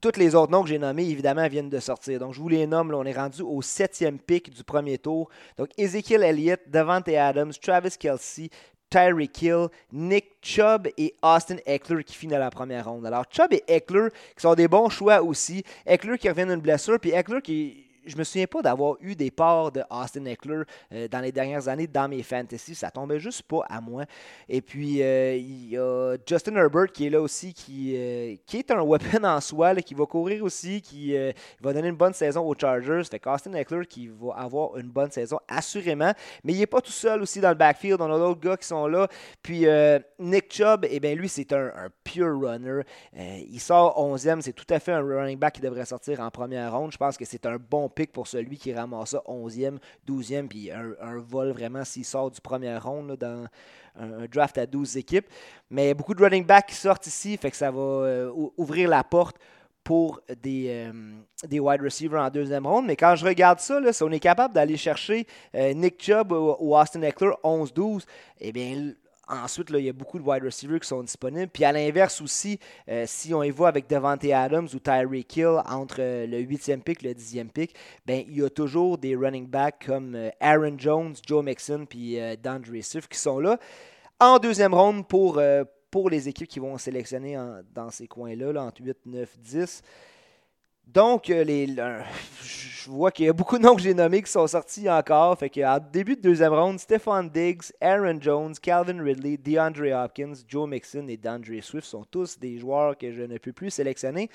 [0.00, 2.18] toutes les autres noms que j'ai nommés, évidemment, viennent de sortir.
[2.18, 2.92] Donc, je vous les nomme.
[2.94, 5.28] on est rendu au septième pick du premier tour.
[5.56, 8.50] Donc, Ezekiel Elliott, Devante Adams, Travis Kelsey,
[8.90, 13.06] Tyreek Hill, Nick Chubb et Austin Eckler qui finissent la première ronde.
[13.06, 15.64] Alors, Chubb et Eckler qui sont des bons choix aussi.
[15.84, 19.30] Eckler qui revient d'une blessure, puis Eckler qui je me souviens pas d'avoir eu des
[19.30, 22.74] parts de Austin Eckler euh, dans les dernières années dans mes fantasy.
[22.74, 24.04] Ça tombait juste pas à moi.
[24.48, 28.58] Et puis, euh, il y a Justin Herbert qui est là aussi, qui, euh, qui
[28.58, 31.16] est un weapon en soi, qui va courir aussi, qui
[31.60, 33.02] va donner une bonne saison aux Chargers.
[33.10, 36.12] Fait qu'Austin Eckler qui va avoir une bonne saison, assurément.
[36.44, 38.00] Mais il n'est pas tout seul aussi dans le backfield.
[38.00, 39.08] On a d'autres gars qui sont là.
[39.42, 39.66] Puis,
[40.18, 41.72] Nick Chubb, eh bien, lui, c'est un,
[42.04, 42.82] pure runner.
[43.14, 44.40] il sort 11e.
[44.40, 46.92] C'est tout à fait un running back qui devrait sortir en première ronde.
[46.92, 51.18] Je pense que c'est un bon pour celui qui ramasse ça 11e, 12e, puis un,
[51.18, 53.46] vol vraiment s'il sort du premier round dans
[53.98, 55.26] un, draft à 12 équipes.
[55.70, 59.02] Mais beaucoup de running backs qui sortent ici, fait que ça va euh, ouvrir la
[59.02, 59.36] porte
[59.82, 60.92] pour des, euh,
[61.46, 62.86] des wide receivers en deuxième ronde.
[62.86, 66.32] Mais quand je regarde ça, là, si on est capable d'aller chercher euh, Nick Chubb
[66.32, 68.04] ou, ou Austin Eckler 11-12,
[68.40, 68.92] eh bien,
[69.28, 71.48] Ensuite, il y a beaucoup de wide receivers qui sont disponibles.
[71.48, 75.62] Puis à l'inverse aussi, euh, si on y va avec Devante Adams ou Tyreek Hill
[75.68, 77.74] entre euh, le 8e pick et le 10e pick,
[78.06, 82.18] ben, il y a toujours des running backs comme euh, Aaron Jones, Joe Mixon puis
[82.40, 83.58] D'Andre Swift qui sont là
[84.20, 85.42] en deuxième ronde pour,
[85.90, 87.36] pour les équipes qui vont sélectionner
[87.74, 89.82] dans ces coins-là, là, entre 8, 9, 10.
[90.86, 91.44] Donc, euh,
[92.42, 95.36] je vois qu'il y a beaucoup de noms que j'ai nommés qui sont sortis encore.
[95.36, 100.68] Fait qu'en début de deuxième ronde, Stephon Diggs, Aaron Jones, Calvin Ridley, DeAndre Hopkins, Joe
[100.68, 104.30] Mixon et DeAndre Swift sont tous des joueurs que je ne peux plus sélectionner.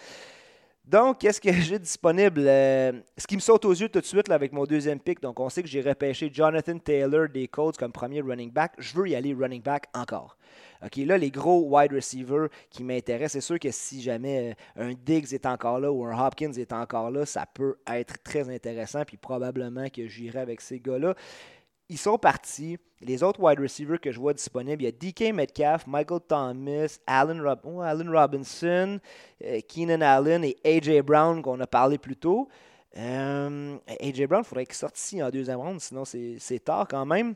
[0.84, 2.42] Donc, qu'est-ce que j'ai disponible?
[2.46, 5.40] Euh, ce qui me saute aux yeux tout de suite avec mon deuxième pick, donc
[5.40, 8.74] on sait que j'ai repêché Jonathan Taylor des Colts comme premier running back.
[8.78, 10.36] Je veux y aller running back encore.
[10.84, 14.94] OK, là, les gros wide receivers qui m'intéressent, c'est sûr que si jamais euh, un
[14.94, 19.04] Diggs est encore là ou un Hopkins est encore là, ça peut être très intéressant,
[19.06, 21.16] puis probablement que j'irai avec ces gars-là.
[21.90, 22.78] Ils sont partis.
[23.02, 27.00] Les autres wide receivers que je vois disponibles, il y a DK Metcalf, Michael Thomas,
[27.06, 29.00] Allen, oh, Robinson,
[29.44, 32.48] euh, Keenan Allen et AJ Brown qu'on a parlé plus tôt.
[32.98, 37.06] Euh, AJ Brown, il faudrait qu'il sorte ici en deuxième round, sinon c'est tard quand
[37.06, 37.36] même.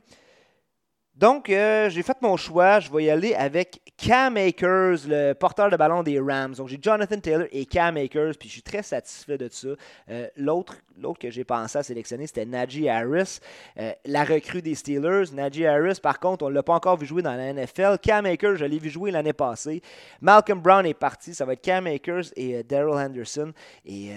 [1.16, 2.82] Donc, euh, j'ai fait mon choix.
[2.82, 6.56] Je vais y aller avec Cam Akers, le porteur de ballon des Rams.
[6.56, 9.70] Donc, j'ai Jonathan Taylor et Cam Akers, puis je suis très satisfait de ça.
[10.10, 13.40] Euh, l'autre, l'autre que j'ai pensé à sélectionner, c'était Najee Harris,
[13.80, 15.32] euh, la recrue des Steelers.
[15.32, 17.98] Najee Harris, par contre, on ne l'a pas encore vu jouer dans la NFL.
[18.02, 19.82] Cam Akers, je l'ai vu jouer l'année passée.
[20.20, 21.34] Malcolm Brown est parti.
[21.34, 23.54] Ça va être Cam Akers et Daryl Henderson.
[23.86, 24.10] Et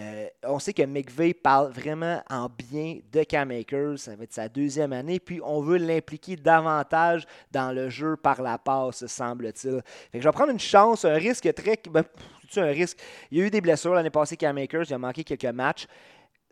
[0.43, 3.99] on sait que McVeigh parle vraiment en bien de Cam Akers.
[3.99, 5.21] Ça va être sa deuxième année.
[5.21, 6.88] Puis, on veut l'impliquer davantage
[7.51, 9.83] dans le jeu par la passe, semble-t-il.
[10.15, 11.79] je vais prendre une chance, un risque très.
[11.91, 12.05] Ben,
[12.57, 12.99] un risque?
[13.31, 15.87] Il y a eu des blessures l'année passée, Cam Akers, il a manqué quelques matchs.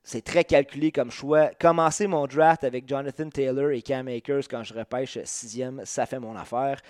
[0.03, 1.51] C'est très calculé comme choix.
[1.59, 6.21] Commencer mon draft avec Jonathan Taylor et Cam Akers quand je repêche sixième, ça fait
[6.21, 6.81] mon affaire.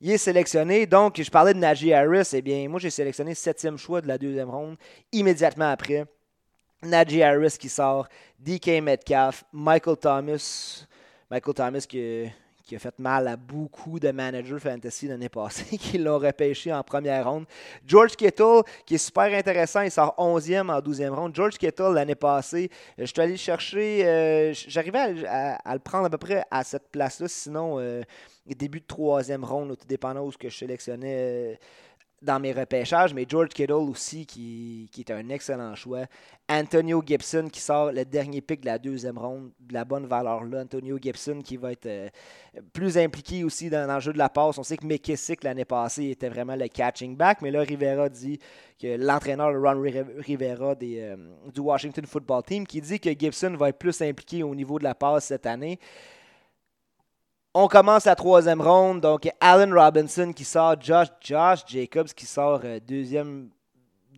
[0.00, 0.86] Il est sélectionné.
[0.86, 2.30] Donc, je parlais de Najee Harris.
[2.32, 4.76] Eh bien, moi, j'ai sélectionné septième choix de la deuxième ronde
[5.10, 6.04] immédiatement après.
[6.82, 8.06] Najee Harris qui sort,
[8.38, 10.86] DK Metcalf, Michael Thomas.
[11.30, 12.30] Michael Thomas qui,
[12.64, 16.82] qui a fait mal à beaucoup de managers fantasy l'année passée qui l'ont repêché en
[16.82, 17.44] première ronde.
[17.86, 21.34] George Kittle, qui est super intéressant, il sort 11e en 12e ronde.
[21.34, 26.18] George Kittle, l'année passée, je suis allé chercher, euh, j'arrivais à, le prendre à peu
[26.18, 28.02] près à cette place-là, sinon, euh,
[28.46, 31.16] début de troisième ronde, tout dépendant où ce que je sélectionnais.
[31.18, 31.54] Euh,
[32.24, 36.06] dans mes repêchages, mais George Kittle aussi, qui, est un excellent choix.
[36.48, 40.44] Antonio Gibson, qui sort le dernier pick de la deuxième ronde, de la bonne valeur
[40.44, 40.62] là.
[40.62, 42.08] Antonio Gibson, qui va être euh,
[42.72, 44.58] plus impliqué aussi dans, le jeu de la passe.
[44.58, 48.38] On sait que McKissick, l'année passée, était vraiment le catching back, mais là, Rivera dit
[48.80, 51.16] que l'entraîneur Ron Rivera euh,
[51.52, 54.84] du Washington Football Team, qui dit que Gibson va être plus impliqué au niveau de
[54.84, 55.78] la passe cette année.
[57.56, 59.00] On commence la troisième ronde.
[59.00, 63.48] Donc, Allen Robinson qui sort, Josh, Josh Jacobs qui sort euh, deuxième,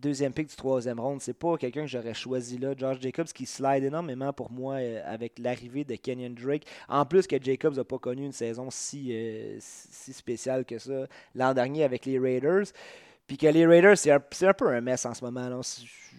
[0.01, 1.21] deuxième pick du troisième ronde.
[1.21, 2.73] C'est pas quelqu'un que j'aurais choisi là.
[2.75, 6.63] Josh Jacobs qui slide énormément pour moi euh, avec l'arrivée de Kenyon Drake.
[6.89, 11.05] En plus que Jacobs n'a pas connu une saison si, euh, si spéciale que ça
[11.35, 12.65] l'an dernier avec les Raiders.
[13.27, 15.49] Puis que Raiders, c'est un, peu un mess en ce moment.
[15.49, 15.59] Là.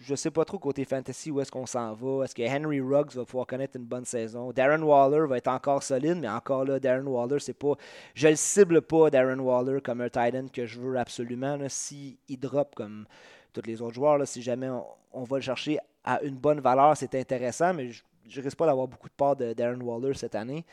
[0.03, 2.23] Je sais pas trop côté fantasy où est-ce qu'on s'en va.
[2.23, 4.51] Est-ce que Henry Ruggs va pouvoir connaître une bonne saison?
[4.51, 7.73] Darren Waller va être encore solide, mais encore là, Darren Waller, c'est pas.
[8.13, 11.57] Je le cible pas, Darren Waller, comme un tight end que je veux absolument.
[11.67, 13.07] S'il drop comme
[13.53, 14.69] tous les autres joueurs, là, si jamais
[15.11, 18.03] on, va le chercher à une bonne valeur, c'est intéressant, mais je,
[18.35, 20.63] ne risque pas d'avoir beaucoup de part de Darren Waller cette année.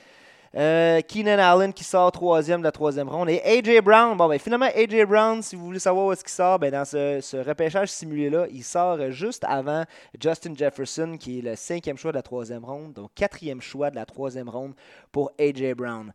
[0.55, 3.29] Euh, Keenan Allen qui sort troisième de la troisième ronde.
[3.29, 6.33] Et AJ Brown, bon ben finalement AJ Brown, si vous voulez savoir où est-ce qu'il
[6.33, 9.85] sort, ben dans ce, repêchage simulé-là, il sort juste avant
[10.19, 13.97] Justin Jefferson, qui est le cinquième choix de la troisième ronde, donc quatrième choix de
[13.97, 14.75] la troisième ronde
[15.13, 16.13] pour AJ Brown.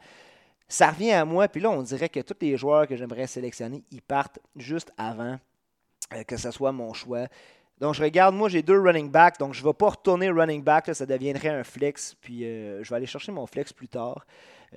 [0.68, 3.84] Ça revient à moi, puis là on dirait que tous les joueurs que j'aimerais sélectionner,
[3.92, 5.38] ils partent juste avant
[6.14, 7.28] euh, que ce soit mon choix.
[7.82, 10.64] Donc, je regarde, moi, j'ai deux running backs, donc je ne vais pas retourner running
[10.64, 14.24] back, ça deviendrait un flex, puis euh, je vais aller chercher mon flex plus tard.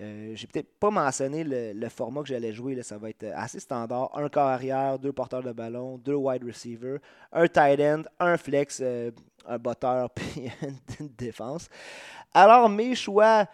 [0.00, 3.60] Euh, j'ai peut-être pas mentionné le, format que j'allais jouer, là, ça va être assez
[3.60, 4.10] standard.
[4.16, 6.98] Un corps arrière, deux porteurs de ballon, deux wide receivers,
[7.30, 9.10] un tight end, un flex, euh,
[9.46, 10.50] un botteur, puis
[10.98, 11.68] une défense.
[12.32, 13.46] Alors, mes choix,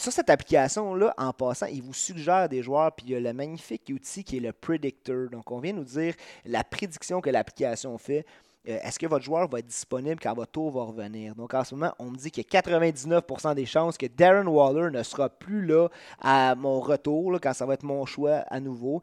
[0.00, 3.32] sur cette application-là, en passant, il vous suggère des joueurs, puis il y a le
[3.34, 5.28] magnifique outil qui est le Predictor.
[5.28, 6.14] Donc, on vient nous dire
[6.46, 8.24] la prédiction que l'application fait.
[8.68, 11.34] Euh, est-ce que votre joueur va être disponible quand votre tour va revenir?
[11.34, 14.46] Donc, en ce moment, on me dit qu'il y a 99% des chances que Darren
[14.46, 18.58] Waller ne sera plus là à mon retour, quand ça va être mon choix à
[18.58, 19.02] nouveau.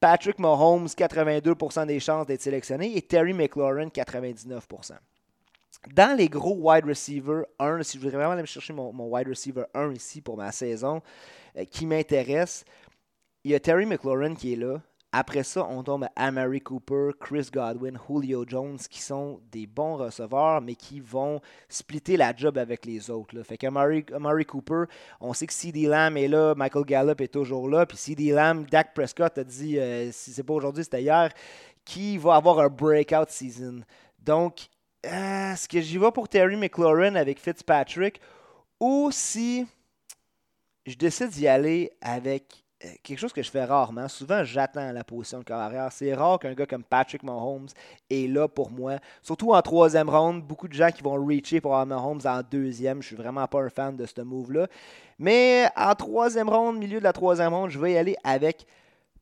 [0.00, 2.96] Patrick Mahomes, 82% des chances d'être sélectionné.
[2.96, 4.94] Et Terry McLaurin, 99%
[5.90, 9.28] dans les gros wide receivers 1, si je voudrais vraiment aller me chercher mon, wide
[9.28, 11.02] receiver 1 ici pour ma saison,
[11.56, 12.64] euh, qui m'intéresse,
[13.44, 14.80] il y a Terry McLaurin qui est là.
[15.14, 19.96] Après ça, on tombe à Amari Cooper, Chris Godwin, Julio Jones, qui sont des bons
[19.96, 23.42] receveurs, mais qui vont splitter la job avec les autres.
[23.42, 24.84] Fait qu'Amari Amari Cooper,
[25.20, 28.64] on sait que CD Lamb est là, Michael Gallup est toujours là, puis CD Lamb,
[28.70, 31.30] Dak Prescott a dit, euh, si c'est pas aujourd'hui, c'était hier,
[31.84, 33.80] qui va avoir un breakout season.
[34.18, 34.68] Donc,
[35.06, 38.20] euh, est-ce que j'y vais pour Terry McLaurin avec Fitzpatrick
[38.80, 39.66] ou si
[40.86, 44.08] je décide d'y aller avec euh, quelque chose que je fais rarement.
[44.08, 45.90] Souvent, j'attends la position de carrière.
[45.92, 47.68] C'est rare qu'un gars comme Patrick Mahomes
[48.10, 48.96] est là pour moi.
[49.22, 50.42] Surtout en troisième ronde.
[50.42, 53.02] Beaucoup de gens qui vont reacher pour avoir Mahomes en deuxième.
[53.02, 54.66] Je suis vraiment pas un fan de ce move-là.
[55.18, 58.66] Mais en troisième ronde, milieu de la troisième ronde, je vais y aller avec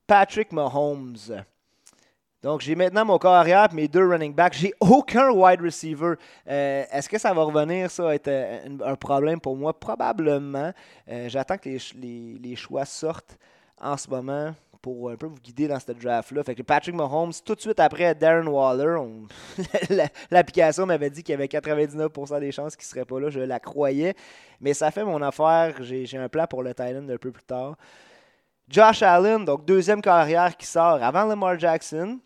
[0.06, 1.16] Patrick Mahomes.
[2.42, 4.54] Donc, j'ai maintenant mon corps arrière et mes deux running backs.
[4.54, 6.14] J'ai aucun wide receiver.
[6.48, 9.78] Euh, est-ce que ça va revenir, ça, être euh, un, problème pour moi?
[9.78, 10.72] Probablement.
[11.08, 13.36] Euh, j'attends que les, choix sortent
[13.78, 14.54] en ce moment.
[14.80, 16.42] pour un peu vous guider dans cette draft-là.
[16.42, 18.96] Fait que Patrick Mahomes, tout de suite après Darren Waller,
[20.30, 23.28] l'application m'avait dit qu'il y avait 99% des chances qu'il ne serait pas là.
[23.28, 24.14] Je la croyais.
[24.62, 25.74] Mais ça fait mon affaire.
[25.82, 27.76] J'ai un plan pour le Thailand un peu plus tard.
[28.70, 32.18] Josh Allen, donc deuxième carrière qui sort avant Lamar Jackson.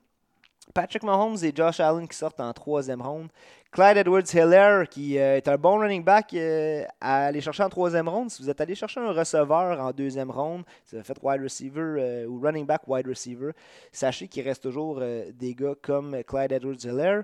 [0.73, 3.29] Patrick Mahomes et Josh Allen qui sortent en troisième ronde.
[3.71, 8.09] Clyde Edwards-Hiller, qui euh, est un bon running back euh, à aller chercher en troisième
[8.09, 8.31] ronde.
[8.31, 11.43] Si vous êtes allé chercher un receveur en deuxième ronde, si vous avez fait wide
[11.43, 13.51] receiver euh, ou running back wide receiver,
[13.93, 17.23] sachez qu'il reste toujours des gars comme Clyde Edwards-Hiller.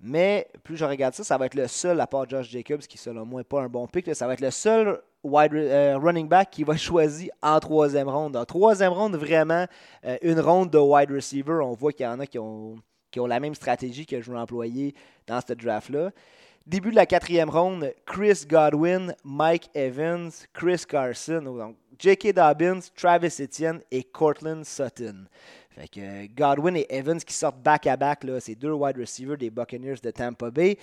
[0.00, 2.98] Mais plus je regarde ça, ça va être le seul, à part Josh Jacobs, qui
[2.98, 5.52] selon moi n'est pas un bon pick, ça va être le seul wide,
[6.00, 8.38] running back qui va être choisi en troisième ronde.
[8.46, 9.66] Troisième ronde, vraiment,
[10.22, 11.60] une ronde de wide receiver.
[11.62, 12.76] On voit qu'il y en a qui ont
[13.14, 14.92] qui ont la même stratégie que je veux employer
[15.28, 16.10] dans cette draft-là.
[16.66, 22.32] Début de la quatrième ronde, Chris Godwin, Mike Evans, Chris Carson, donc J.K.
[22.34, 25.26] Dobbins, Travis Etienne et Cortland Sutton.
[25.70, 30.00] Fait que euh, Godwin et Evans qui sortent back-à-back, ces deux wide receivers des Buccaneers
[30.02, 30.76] de Tampa Bay.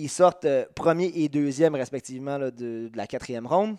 [0.00, 3.76] Ils sortent euh, premier et deuxième respectivement de, de, la quatrième ronde.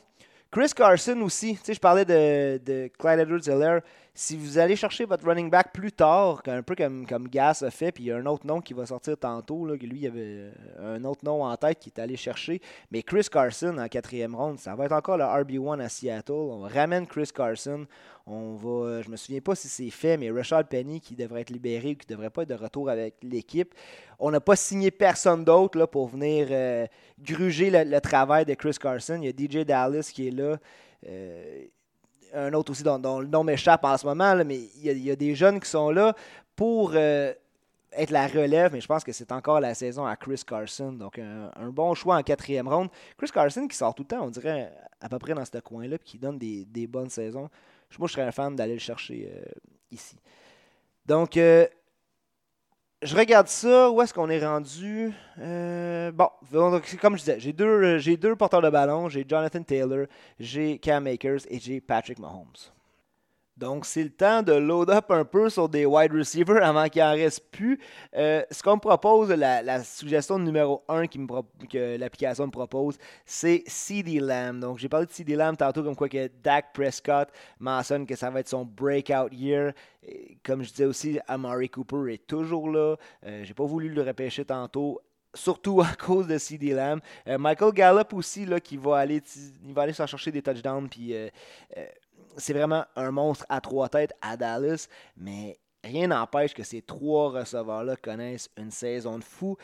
[0.51, 3.81] Chris Carson aussi, tu sais, je parlais de, de Clyde Edwards-Helaire.
[4.13, 7.71] Si vous allez chercher votre running back plus tard, un peu comme, comme Gas a
[7.71, 10.51] fait, puis il y a un autre nom qui va sortir tantôt, lui, il avait
[10.79, 12.61] un autre nom en tête qui est allé chercher.
[12.91, 16.33] Mais Chris Carson en quatrième ronde, ça va être encore le RB1 à Seattle.
[16.33, 17.87] On ramène Chris Carson.
[18.27, 21.49] On va, je me souviens pas si c'est fait, mais Rashad Penny qui devrait être
[21.49, 23.73] libéré ou qui devrait pas être de retour avec l'équipe.
[24.19, 26.85] On n'a pas signé personne d'autre pour venir euh,
[27.17, 29.21] gruger le, travail de Chris Carson.
[29.21, 30.57] Il y a DJ Dallas qui est là.
[31.07, 31.65] Euh,
[32.33, 35.35] un autre aussi dont, le nom m'échappe en ce moment, mais il y, a, des
[35.35, 36.15] jeunes qui sont là
[36.55, 37.33] pour euh,
[37.93, 40.91] être la relève, mais je pense que c'est encore la saison à Chris Carson.
[40.91, 42.89] Donc, un, bon choix en quatrième ronde.
[43.17, 45.97] Chris Carson qui sort tout le temps, on dirait à peu près dans ce coin-là,
[45.97, 47.49] puis qui donne des, bonnes saisons.
[47.99, 49.43] Moi, je serais un fan d'aller le chercher euh,
[49.91, 50.15] ici.
[51.05, 51.67] Donc, euh,
[53.01, 53.89] je regarde ça.
[53.89, 55.11] Où est-ce qu'on est rendu?
[55.39, 56.29] Euh, bon,
[57.01, 59.09] comme je disais, j'ai deux, euh, j'ai deux porteurs de ballon.
[59.09, 60.05] J'ai Jonathan Taylor,
[60.39, 62.71] j'ai Cam Makers et j'ai Patrick Mahomes.
[63.57, 67.03] Donc, c'est le temps de load up un peu sur des wide receivers avant qu'il
[67.03, 67.79] en reste plus.
[68.15, 71.19] Euh, ce qu'on me propose, la, suggestion numéro 1 qui
[71.69, 74.59] que l'application me propose, c'est CD Lamb.
[74.59, 78.29] Donc, j'ai parlé de CD Lamb tantôt, comme quoi que Dak Prescott mentionne que ça
[78.29, 79.73] va être son breakout year.
[80.43, 82.95] comme je disais aussi, Amari Cooper est toujours là.
[83.25, 85.01] Euh, j'ai pas voulu le repêcher tantôt
[85.33, 86.99] surtout à cause de CD Lamb.
[87.27, 89.21] Euh, Michael Gallup aussi, là, qui va aller,
[89.65, 90.89] il va aller s'en chercher des touchdowns.
[90.89, 91.13] Puis
[92.37, 97.31] c'est vraiment un monstre à trois têtes à Dallas, mais rien n'empêche que ces trois
[97.31, 99.57] receveurs-là connaissent une saison de fou.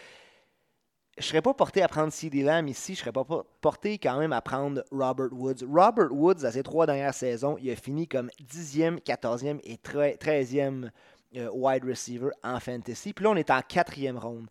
[1.17, 3.25] Je serais pas porté à prendre CD Lamb ici, je serais pas
[3.59, 5.65] porté quand même à prendre Robert Woods.
[5.67, 10.91] Robert Woods, à ses trois dernières saisons, il a fini comme 10e, 14e et 13e
[11.35, 13.13] euh, wide receiver en fantasy.
[13.13, 14.47] Puis là, on est en quatrième ronde.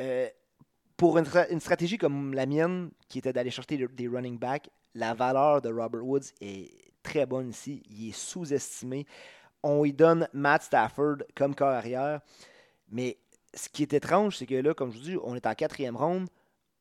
[0.00, 0.28] Euh,
[0.96, 5.62] pour une, stratégie comme la mienne, qui était d'aller chercher des running backs, la valeur
[5.62, 7.82] de Robert Woods est très bonne ici.
[7.90, 9.06] Il est sous-estimé.
[9.62, 12.20] On lui donne Matt Stafford comme carrière.
[12.90, 13.18] Mais
[13.54, 15.96] ce qui est étrange, c'est que là, comme je vous dis, on est en quatrième
[15.96, 16.28] ronde.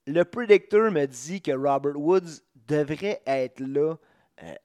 [0.07, 3.95] Le predictor me dit que Robert Woods devrait être là
[4.43, 4.55] euh,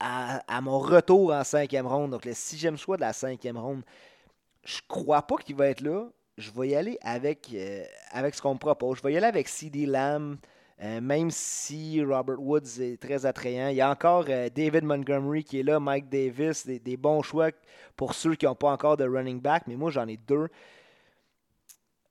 [0.00, 2.10] à, mon retour en cinquième ronde.
[2.10, 3.82] Donc le sixième choix de la cinquième ronde.
[4.64, 6.08] Je crois pas qu'il va être là.
[6.38, 8.98] Je vais y aller avec, euh, avec ce qu'on me propose.
[8.98, 10.38] Je vais y aller avec CD Lamb.
[10.80, 15.44] Euh, même si Robert Woods est très attrayant, il y a encore euh, David Montgomery
[15.44, 17.50] qui est là, Mike Davis, des, bons choix
[17.96, 20.48] pour ceux qui n'ont pas encore de running back, mais moi j'en ai deux.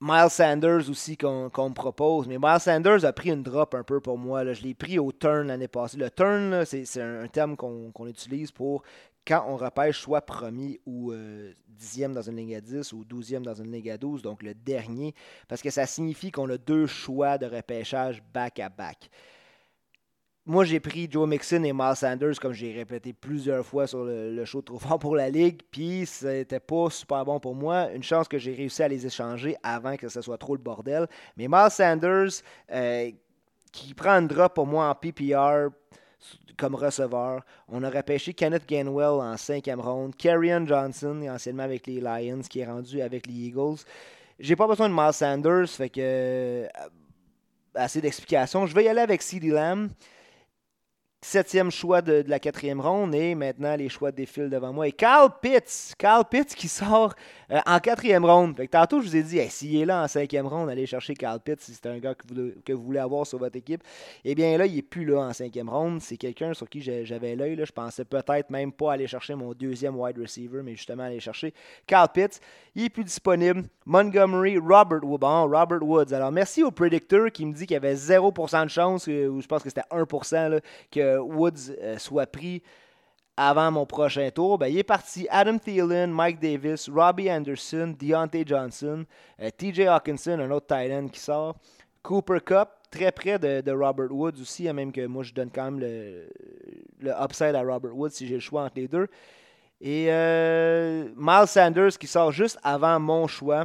[0.00, 4.00] Miles Sanders aussi qu'on me propose, mais Miles Sanders a pris une drop un peu
[4.00, 4.52] pour moi.
[4.52, 5.96] Je l'ai pris au turn l'année passée.
[5.96, 8.82] Le turn, c'est un, terme qu'on utilise pour
[9.26, 13.44] quand on repêche soit premier ou euh, dixième dans une ligne à 10 ou douzième
[13.44, 15.14] dans une ligne à 12, donc le dernier,
[15.48, 19.10] parce que ça signifie qu'on a deux choix de repêchage back-à-back.
[20.44, 24.44] Moi, j'ai pris Joe Mixon et Miles Sanders, comme j'ai répété plusieurs fois sur le,
[24.44, 27.92] show Trop fort pour la Ligue, puis c'était pas super bon pour moi.
[27.92, 31.06] Une chance que j'ai réussi à les échanger avant que ce soit trop le bordel.
[31.36, 33.12] Mais Miles Sanders, euh,
[33.70, 35.68] qui prend un drop pour moi en PPR,
[36.56, 37.42] comme receveur.
[37.68, 40.16] On aurait pêché Kenneth Gainwell en cinquième ronde.
[40.16, 43.78] Kerryon Johnson, anciennement avec les Lions, qui est rendu avec les Eagles.
[44.38, 46.00] J'ai pas besoin de Miles Sanders, fait que.
[46.00, 46.68] Euh,
[47.74, 48.66] assez d'explications.
[48.66, 49.88] Je vais y aller avec CeeDee Lamb.
[51.24, 54.88] Septième choix de, la quatrième ronde et maintenant les choix défilent devant moi.
[54.88, 57.14] Et Carl Pitts, Carl Pitts qui sort
[57.52, 58.56] euh, en quatrième ronde.
[58.56, 61.38] Que tantôt, je vous ai dit, s'il est là en cinquième ronde, allez chercher Carl
[61.38, 63.82] Pitts si c'est un gars que vous, voulez avoir sur votre équipe.
[64.24, 66.00] Eh bien là, il n'est plus là en cinquième ronde.
[66.00, 67.56] C'est quelqu'un sur qui j'avais l'œil.
[67.64, 71.54] Je pensais peut-être même pas aller chercher mon deuxième wide receiver, mais justement aller chercher
[71.86, 72.40] Carl Pitts.
[72.74, 73.64] Il est plus disponible.
[73.86, 75.20] Montgomery, Robert Woods.
[75.22, 76.12] Robert Woods.
[76.12, 79.46] Alors merci au predictor qui me dit qu'il y avait 0% de chance, ou je
[79.46, 80.60] pense que c'était 1%
[80.90, 82.62] que Woods euh, soit pris
[83.36, 88.44] avant mon prochain tour, ben, il est parti Adam Thielen, Mike Davis, Robbie Anderson, Deontay
[88.46, 89.04] Johnson,
[89.40, 91.56] euh, TJ Hawkinson, un autre tight end qui sort,
[92.02, 95.70] Cooper Cup, très près de, Robert Woods aussi, hein, même que moi je donne quand
[95.70, 96.28] même le,
[97.24, 99.08] upside à Robert Woods si j'ai le choix entre les deux.
[99.80, 103.64] Et euh, Miles Sanders qui sort juste avant mon choix.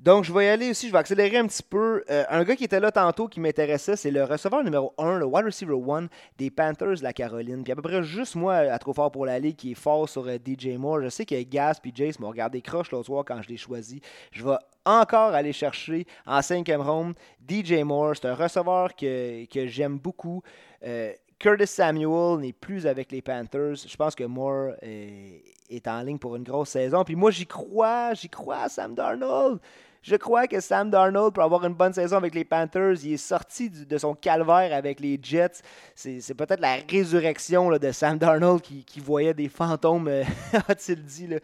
[0.00, 2.04] Donc, je vais y aller aussi, je vais accélérer un petit peu.
[2.08, 5.24] Euh, un gars qui était là tantôt qui m'intéressait, c'est le receveur numéro 1, le
[5.24, 6.06] wide receiver 1
[6.38, 7.64] des Panthers la Caroline.
[7.64, 10.08] Puis à peu près juste moi, à trop fort pour la ligue, qui est fort
[10.08, 11.02] sur euh, DJ Moore.
[11.02, 14.00] Je sais que Gas et Jace m'ont regardé croche l'autre soir quand je l'ai choisi.
[14.30, 17.14] Je vais encore aller chercher en cinquième ronde
[17.48, 18.14] DJ Moore.
[18.14, 20.42] C'est un receveur que, j'aime beaucoup.
[20.84, 23.74] Euh, Curtis Samuel n'est plus avec les Panthers.
[23.74, 27.02] Je pense que Moore est, en ligne pour une grosse saison.
[27.02, 29.58] Puis moi, j'y crois, j'y crois Sam Darnold.
[30.02, 33.16] Je crois que Sam Darnold, pour avoir une bonne saison avec les Panthers, il est
[33.16, 35.60] sorti de son calvaire avec les Jets.
[35.94, 40.24] C'est peut-être la résurrection de Sam Darnold qui, voyait des fantômes, euh,
[40.68, 41.26] a-t-il dit.
[41.26, 41.38] Là.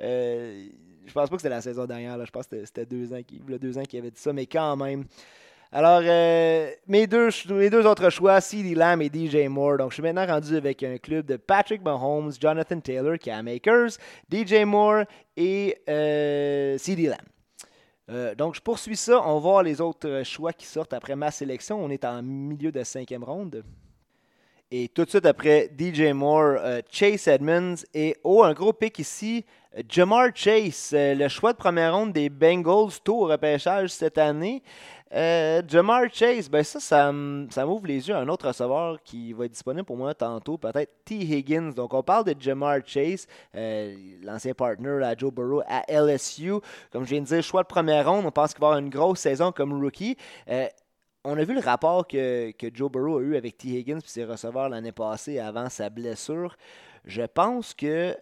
[0.00, 0.66] Euh,
[1.06, 2.24] je pense pas que c'était la saison dernière.
[2.24, 5.04] Je pense que c'était deux ans, qu'il avait dit ça, mais quand même.
[5.70, 9.76] Alors, euh, mes, deux, autres choix, CeeDee Lamb et DJ Moore.
[9.76, 13.98] Donc, je suis maintenant rendu avec un club de Patrick Mahomes, Jonathan Taylor à Makers,
[14.32, 15.04] DJ Moore
[15.36, 17.18] et euh, CeeDee Lamb.
[18.10, 19.22] Euh, donc, je poursuis ça.
[19.26, 21.82] On va voir les autres euh, choix qui sortent après ma sélection.
[21.82, 23.62] On est en milieu de cinquième ronde.
[24.70, 27.76] Et tout de suite après DJ Moore, euh, Chase Edmonds.
[27.92, 29.44] Et oh, un gros pic ici.
[29.88, 34.62] Jamar Chase, le choix de première ronde des Bengals, tôt au repêchage cette année.
[35.14, 39.46] Euh, Jamar Chase, ben ça, ça, m'ouvre les yeux à un autre receveur qui va
[39.46, 41.14] être disponible pour moi tantôt, peut-être T.
[41.14, 41.70] Higgins.
[41.70, 46.54] Donc, on parle de Jamar Chase, euh, l'ancien partner à Joe Burrow à LSU.
[46.92, 48.90] Comme je viens de dire, choix de première ronde, on pense qu'il va avoir une
[48.90, 50.16] grosse saison comme rookie.
[50.50, 50.66] Euh,
[51.24, 53.68] on a vu le rapport que, Joe Burrow a eu avec T.
[53.68, 56.54] Higgins et ses receveurs l'année passée avant sa blessure.
[57.06, 58.14] Je pense que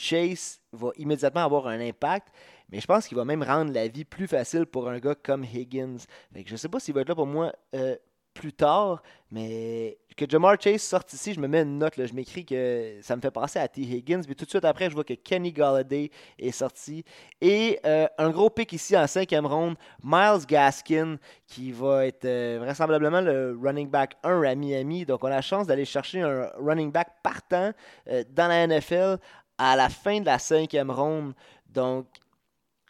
[0.00, 2.28] Chase va immédiatement avoir un impact.
[2.70, 5.44] Mais je pense qu'il va même rendre la vie plus facile pour un gars comme
[5.44, 5.98] Higgins.
[6.34, 7.96] je ne sais pas s'il va être là pour moi euh,
[8.32, 12.44] plus tard, mais que Jamar Chase sorte ici, je me mets une note, je m'écris
[12.44, 13.80] que ça me fait penser à T.
[13.80, 17.04] Higgins, mais tout de suite après, je vois que Kenny Galladay est sorti.
[17.40, 19.74] Et euh, un gros pic ici en cinquième ronde,
[20.04, 21.16] Miles Gaskin,
[21.48, 25.04] qui va être euh, vraisemblablement le running back 1 à Miami.
[25.04, 27.72] Donc on a la chance d'aller chercher un running back partant
[28.06, 29.18] dans la NFL
[29.60, 31.34] à la fin de la cinquième ronde.
[31.68, 32.06] Donc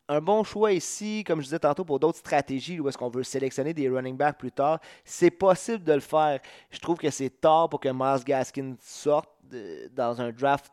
[0.08, 3.24] un bon choix ici, comme je disais tantôt, pour d'autres stratégies où est-ce qu'on veut
[3.24, 4.78] sélectionner des running backs plus tard.
[5.04, 6.40] C'est possible de le faire.
[6.70, 9.30] Je trouve que c'est tard pour que Miles Gaskin sorte
[9.92, 10.72] dans un draft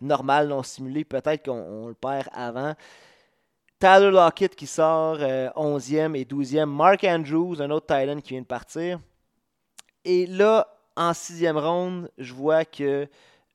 [0.00, 1.04] normal, non simulé.
[1.04, 2.74] Peut-être qu'on le perd avant.
[3.78, 6.64] Tyler Lockett qui sort 11e euh, et 12e.
[6.64, 8.98] Mark Andrews, un autre Titan qui vient de partir.
[10.04, 10.66] Et là,
[10.96, 13.08] en sixième ronde, je vois que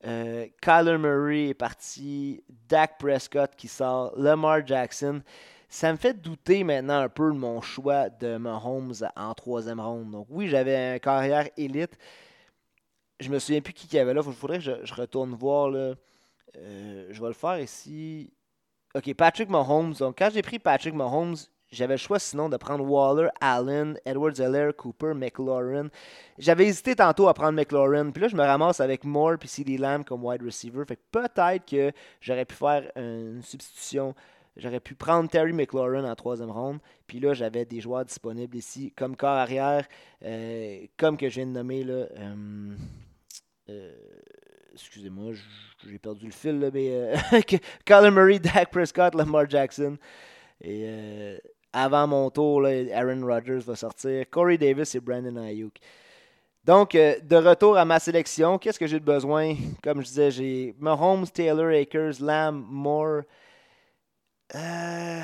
[0.05, 5.21] euh, Kyler Murray est parti, Dak Prescott qui sort, Lamar Jackson.
[5.69, 10.11] Ça me fait douter maintenant un peu de mon choix de Mahomes en troisième ronde.
[10.11, 11.97] Donc oui, j'avais une carrière élite.
[13.19, 14.21] Je me souviens plus qui y avait là.
[14.25, 15.71] Il faudrait que je, retourne voir.
[15.73, 15.95] Euh,
[17.09, 18.33] je vais le faire ici.
[18.95, 19.93] Ok, Patrick Mahomes.
[19.93, 21.37] Donc quand j'ai pris Patrick Mahomes,
[21.71, 25.87] j'avais le choix sinon de prendre Waller, Allen, Edwards Zeller, Cooper, McLaurin.
[26.37, 28.11] J'avais hésité tantôt à prendre McLaurin.
[28.11, 30.83] Puis là, je me ramasse avec Moore puis CD Lamb comme wide receiver.
[30.85, 34.13] Fait que peut-être que j'aurais pu faire une substitution.
[34.57, 36.79] J'aurais pu prendre Terry McLaurin en troisième ronde.
[37.07, 39.87] Puis là, j'avais des joueurs disponibles ici comme corps arrière,
[40.25, 41.85] euh, comme que je viens de nommer.
[41.85, 42.75] Là, euh,
[43.69, 43.93] euh,
[44.73, 45.31] excusez-moi,
[45.87, 46.59] j'ai perdu le fil.
[46.59, 47.13] Là, mais
[47.87, 49.97] Colin Murray, Dak Prescott, Lamar Jackson.
[50.59, 50.85] Et
[51.73, 54.25] avant mon tour, Aaron Rodgers va sortir.
[54.29, 55.79] Corey Davis et Brandon Ayuk.
[56.63, 59.55] Donc, euh, de retour à ma sélection, qu'est-ce que j'ai de besoin?
[59.83, 63.23] Comme je disais, j'ai Mahomes, Taylor, Akers, Lamb, Moore.
[64.53, 65.21] Euh,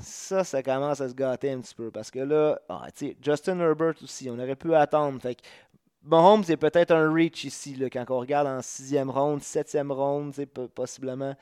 [0.00, 1.90] ça, ça commence à se gâter un petit peu.
[1.90, 2.86] Parce que là, ah,
[3.20, 5.20] Justin Herbert aussi, on aurait pu attendre.
[5.20, 5.36] Fait
[6.04, 10.34] Mahomes est peut-être un reach ici, quand on regarde en sixième ronde, septième ronde,
[10.74, 11.36] possiblement.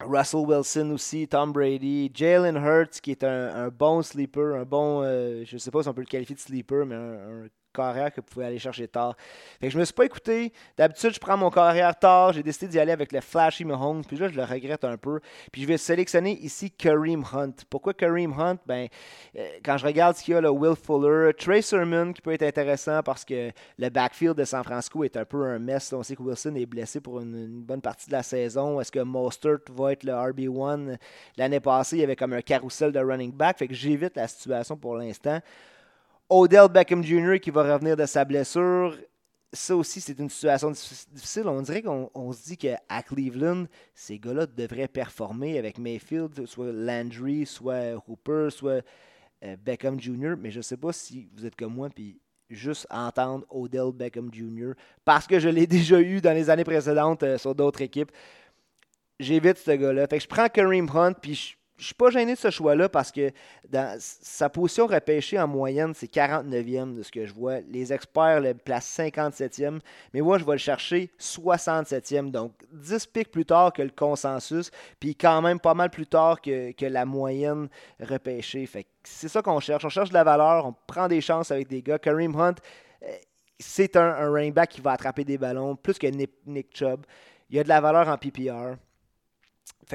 [0.00, 5.44] Russell Wilson aussi, Tom Brady, Jalen Hurts qui est un, bon sleeper, un bon, euh,
[5.44, 8.20] je ne sais pas si on peut le qualifier de sleeper, mais un, carrière que
[8.20, 9.16] vous pouvez aller chercher tard.
[9.60, 10.52] Fait que je me suis pas écouté.
[10.76, 12.32] D'habitude, je prends mon carrière tard.
[12.32, 14.04] J'ai décidé d'y aller avec le Flashy Mahomes.
[14.04, 15.20] Puis là, je le regrette un peu.
[15.52, 17.52] Puis je vais sélectionner ici Kareem Hunt.
[17.68, 18.58] Pourquoi Kareem Hunt?
[18.66, 18.88] Ben,
[19.36, 22.32] euh, quand je regarde ce qu'il y a, le Will Fuller, Trey Sermon qui peut
[22.32, 25.92] être intéressant parce que le backfield de San Francisco est un peu un mess.
[25.92, 28.80] On sait que Wilson est blessé pour une, bonne partie de la saison.
[28.80, 30.96] Est-ce que Mostert va être le RB1?
[31.36, 33.58] L'année passée, il y avait comme un carrousel de running back.
[33.58, 35.40] Fait que j'évite la situation pour l'instant.
[36.30, 37.40] Odell Beckham Jr.
[37.40, 38.96] qui va revenir de sa blessure.
[39.52, 41.48] Ça aussi, c'est une situation difficile.
[41.48, 47.46] On dirait qu'on se dit qu'à Cleveland, ces gars-là devraient performer avec Mayfield, soit Landry,
[47.46, 48.84] soit Hooper, soit
[49.42, 50.36] euh, Beckham Jr.
[50.38, 54.32] Mais je ne sais pas si vous êtes comme moi, puis juste entendre Odell Beckham
[54.32, 54.74] Jr.
[55.04, 58.12] parce que je l'ai déjà eu dans les années précédentes euh, sur d'autres équipes.
[59.18, 60.06] J'évite ce gars-là.
[60.06, 63.10] Fait que je prends Kareem Hunt, puis je suis pas gêné de ce choix-là parce
[63.10, 63.32] que
[63.98, 67.60] sa position repêchée en moyenne, c'est 49e de ce que je vois.
[67.60, 69.80] Les experts le placent 57e,
[70.12, 72.30] mais moi, je vais le chercher 67e.
[72.30, 74.70] Donc, 10 pics plus tard que le consensus,
[75.00, 77.68] puis quand même pas mal plus tard que, la moyenne
[78.00, 78.66] repêchée.
[78.66, 79.84] Fait c'est ça qu'on cherche.
[79.84, 81.98] On cherche de la valeur, on prend des chances avec des gars.
[81.98, 82.56] Kareem Hunt,
[83.02, 83.06] euh,
[83.58, 87.06] c'est un, un running back qui va attraper des ballons plus que Nick Chubb.
[87.48, 88.76] Il y a de la valeur en PPR.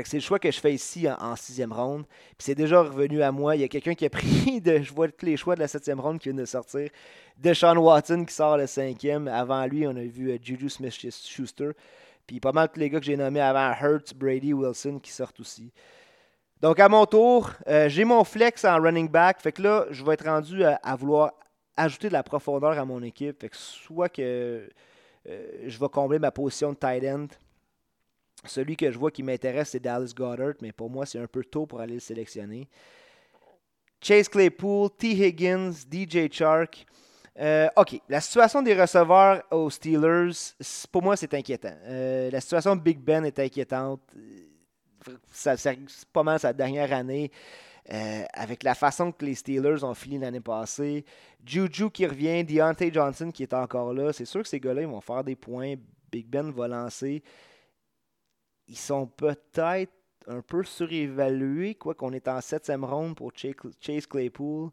[0.03, 2.05] C'est le choix que je fais ici en, sixième ronde.
[2.37, 3.55] C'est déjà revenu à moi.
[3.55, 4.81] Il y a quelqu'un qui a pris de.
[4.81, 6.89] Je vois tous les choix de la septième ronde qui viennent de sortir.
[7.37, 9.27] De Sean Watson qui sort le cinquième.
[9.27, 11.71] Avant lui, on a vu euh, Juju Smith-Schuster.
[12.27, 15.39] Puis pas mal tous les gars que j'ai nommés avant Hurts, Brady, Wilson qui sortent
[15.39, 15.71] aussi.
[16.61, 19.41] Donc à mon tour, euh, j'ai mon flex en running back.
[19.41, 21.33] Fait que là, je vais être rendu à, vouloir
[21.77, 23.41] ajouter de la profondeur à mon équipe.
[23.41, 24.67] Fait que soit que
[25.27, 27.27] euh, je vais combler ma position de tight end
[28.47, 31.43] celui que je vois qui m'intéresse, c'est Dallas Goddard, mais pour moi, c'est un peu
[31.43, 32.67] tôt pour aller le sélectionner.
[34.01, 35.11] Chase Claypool, T.
[35.11, 36.85] Higgins, DJ Chark.
[37.37, 40.31] Euh, OK, la situation des receveurs aux Steelers,
[40.91, 41.75] pour moi, c'est inquiétant.
[41.83, 44.01] Euh, la situation de Big Ben est inquiétante.
[45.31, 45.77] Ça, c'est
[46.13, 47.31] pas mal sa dernière année.
[47.93, 51.05] Euh, avec la façon que les Steelers ont fini l'année passée.
[51.45, 54.11] Juju qui revient, Deontay Johnson qui est encore là.
[54.11, 55.75] C'est sûr que ces gars-là, ils vont faire des points.
[56.11, 57.21] Big Ben va lancer
[58.67, 59.91] ils sont peut-être
[60.27, 64.69] un peu surévalués, quoi qu'on est en septième ronde pour Chase Claypool.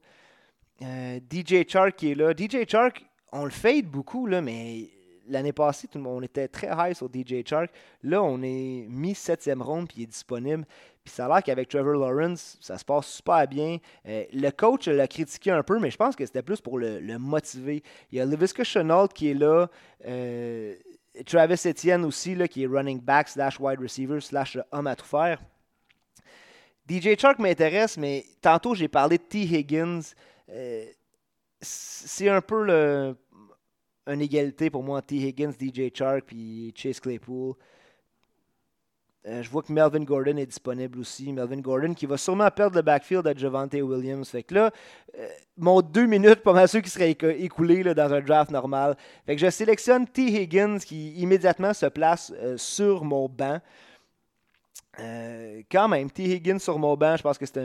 [0.82, 2.32] Euh, DJ Chark qui est là.
[2.32, 4.90] DJ Chark, on le fade beaucoup, là, mais
[5.28, 7.70] l'année passée, tout le monde, on était très high sur DJ Chark.
[8.02, 10.64] Là, on est mis septième ronde puis il est disponible.
[11.04, 13.78] Puis ça a l'air qu'avec Trevor Lawrence, ça se passe super bien.
[14.06, 17.00] Euh, le coach l'a critiqué un peu, mais je pense que c'était plus pour le,
[17.18, 17.82] motiver.
[18.10, 19.68] Il y a Levisca Chenault qui est là.
[20.06, 20.74] Euh,
[21.26, 25.04] Travis Etienne aussi, là, qui est running back slash wide receiver slash homme à tout
[25.04, 25.40] faire.
[26.88, 29.42] DJ Chark m'intéresse, mais tantôt j'ai parlé de T.
[29.42, 30.00] Higgins.
[30.48, 30.84] Euh,
[31.60, 33.14] c'est un peu
[34.06, 35.16] une égalité pour moi, T.
[35.16, 37.54] Higgins, DJ Chark puis Chase Claypool.
[39.28, 41.32] Euh, je vois que Melvin Gordon est disponible aussi.
[41.32, 44.28] Melvin Gordon qui va sûrement perdre le backfield à Javante Williams.
[44.28, 44.70] Fait que là,
[45.16, 48.96] euh, mon deux minutes, pas mal sûr qui serait écoulé dans un draft normal.
[49.24, 50.22] Fait que je sélectionne T.
[50.42, 53.60] Higgins qui immédiatement se place euh, sur mon banc.
[55.70, 56.24] quand même, T.
[56.24, 57.58] Higgins sur mon banc, je pense que c'est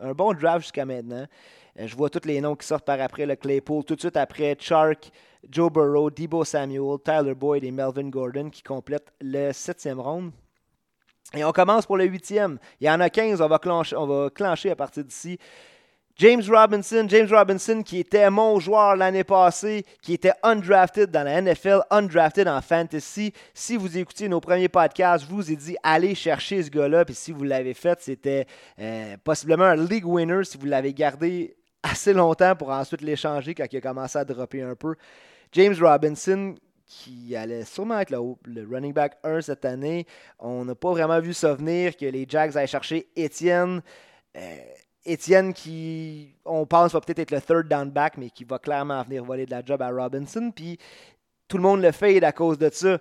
[0.00, 1.26] un, bon draft jusqu'à maintenant.
[1.76, 3.84] je vois tous les noms qui sortent par après le Claypool.
[3.84, 5.12] Tout de suite après, Chark,
[5.48, 10.32] Joe Burrow, Debo Samuel, Tyler Boyd et Melvin Gordon qui complètent le septième round.
[11.34, 12.58] Et on commence pour le huitième.
[12.80, 13.58] Il y en a 15, on va,
[14.30, 15.38] clencher, à partir d'ici.
[16.16, 21.40] James Robinson, James Robinson qui était mon joueur l'année passée, qui était undrafted dans la
[21.40, 23.32] NFL, undrafted en fantasy.
[23.54, 27.04] Si vous écoutiez nos premiers podcasts, je vous ai dit allez chercher ce gars-là.
[27.04, 28.46] Puis si vous l'avez fait, c'était
[28.80, 33.66] euh, possiblement un league winner si vous l'avez gardé assez longtemps pour ensuite l'échanger quand
[33.70, 34.96] il a commencé à dropper un peu.
[35.52, 36.56] James Robinson,
[36.88, 40.06] qui allait sûrement être le, running back 1 cette année.
[40.38, 43.82] On n'a pas vraiment vu ça venir que les Jags aient cherché Étienne.
[44.36, 44.56] Euh,
[45.04, 49.02] Étienne qui, on pense, va peut-être être le third down back, mais qui va clairement
[49.02, 50.50] venir voler de la job à Robinson.
[50.54, 50.78] Puis
[51.46, 52.98] tout le monde le fait à cause de ça.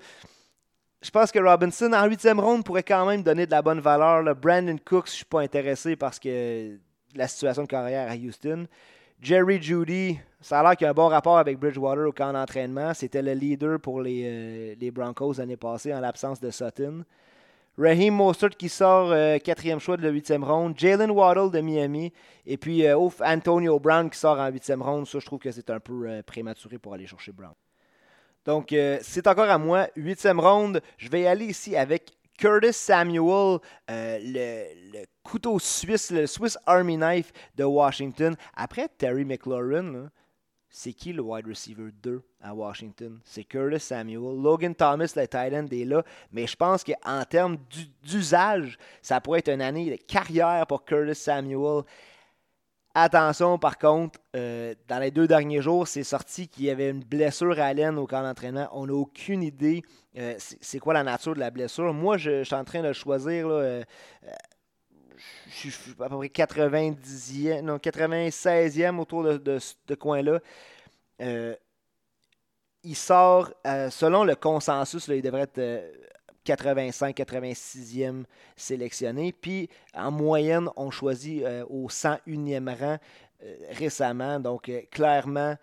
[1.01, 4.23] Je pense que Robinson, en huitième ronde, pourrait quand même donner de la bonne valeur.
[4.35, 6.77] Brandon Cooks, je ne suis pas intéressé parce que
[7.15, 8.67] la situation de carrière à Houston.
[9.19, 12.33] Jerry Judy, ça a l'air qu'il y a un bon rapport avec Bridgewater au camp
[12.33, 12.93] d'entraînement.
[12.93, 17.03] C'était le leader pour les, euh, les Broncos l'année passée en l'absence de Sutton.
[17.79, 20.75] Raheem Mostert qui sort euh, quatrième choix de la huitième ronde.
[20.77, 22.13] Jalen Waddle de Miami.
[22.45, 25.07] Et puis euh, Antonio Brown qui sort en huitième ronde.
[25.07, 27.53] Ça, je trouve que c'est un peu prématuré pour aller chercher Brown.
[28.45, 29.87] Donc, c'est encore à moi.
[29.97, 30.81] Huitième ronde.
[30.97, 33.59] Je vais aller ici avec Curtis Samuel,
[33.89, 38.35] euh, le, couteau suisse, le Swiss Army Knife de Washington.
[38.55, 40.09] Après Terry McLaurin,
[40.69, 43.19] c'est qui le wide receiver 2 à Washington?
[43.25, 44.39] C'est Curtis Samuel.
[44.41, 46.03] Logan Thomas, le end, est là.
[46.31, 47.57] Mais je pense qu'en termes
[48.03, 51.83] d'usage, ça pourrait être une année de carrière pour Curtis Samuel.
[52.99, 57.03] Attention, par contre, euh, dans les deux derniers jours, c'est sorti qu'il y avait une
[57.03, 58.67] blessure à laine au camp d'entraînement.
[58.71, 59.83] On n'a aucune idée
[60.17, 61.93] euh, c'est quoi la nature de la blessure?
[61.93, 63.47] Moi, je, suis en train de choisir.
[63.47, 63.83] Là, euh,
[65.47, 70.39] je suis à peu près 90e, non, 96e autour de, ce coin-là.
[72.83, 73.51] il sort,
[73.89, 75.59] selon le consensus, il devrait être
[76.47, 78.23] 85-86e
[78.55, 79.33] sélectionné.
[79.33, 82.97] Puis en moyenne, on choisit euh, au 101e rang
[83.43, 84.39] euh, récemment.
[84.39, 85.55] Donc euh, clairement,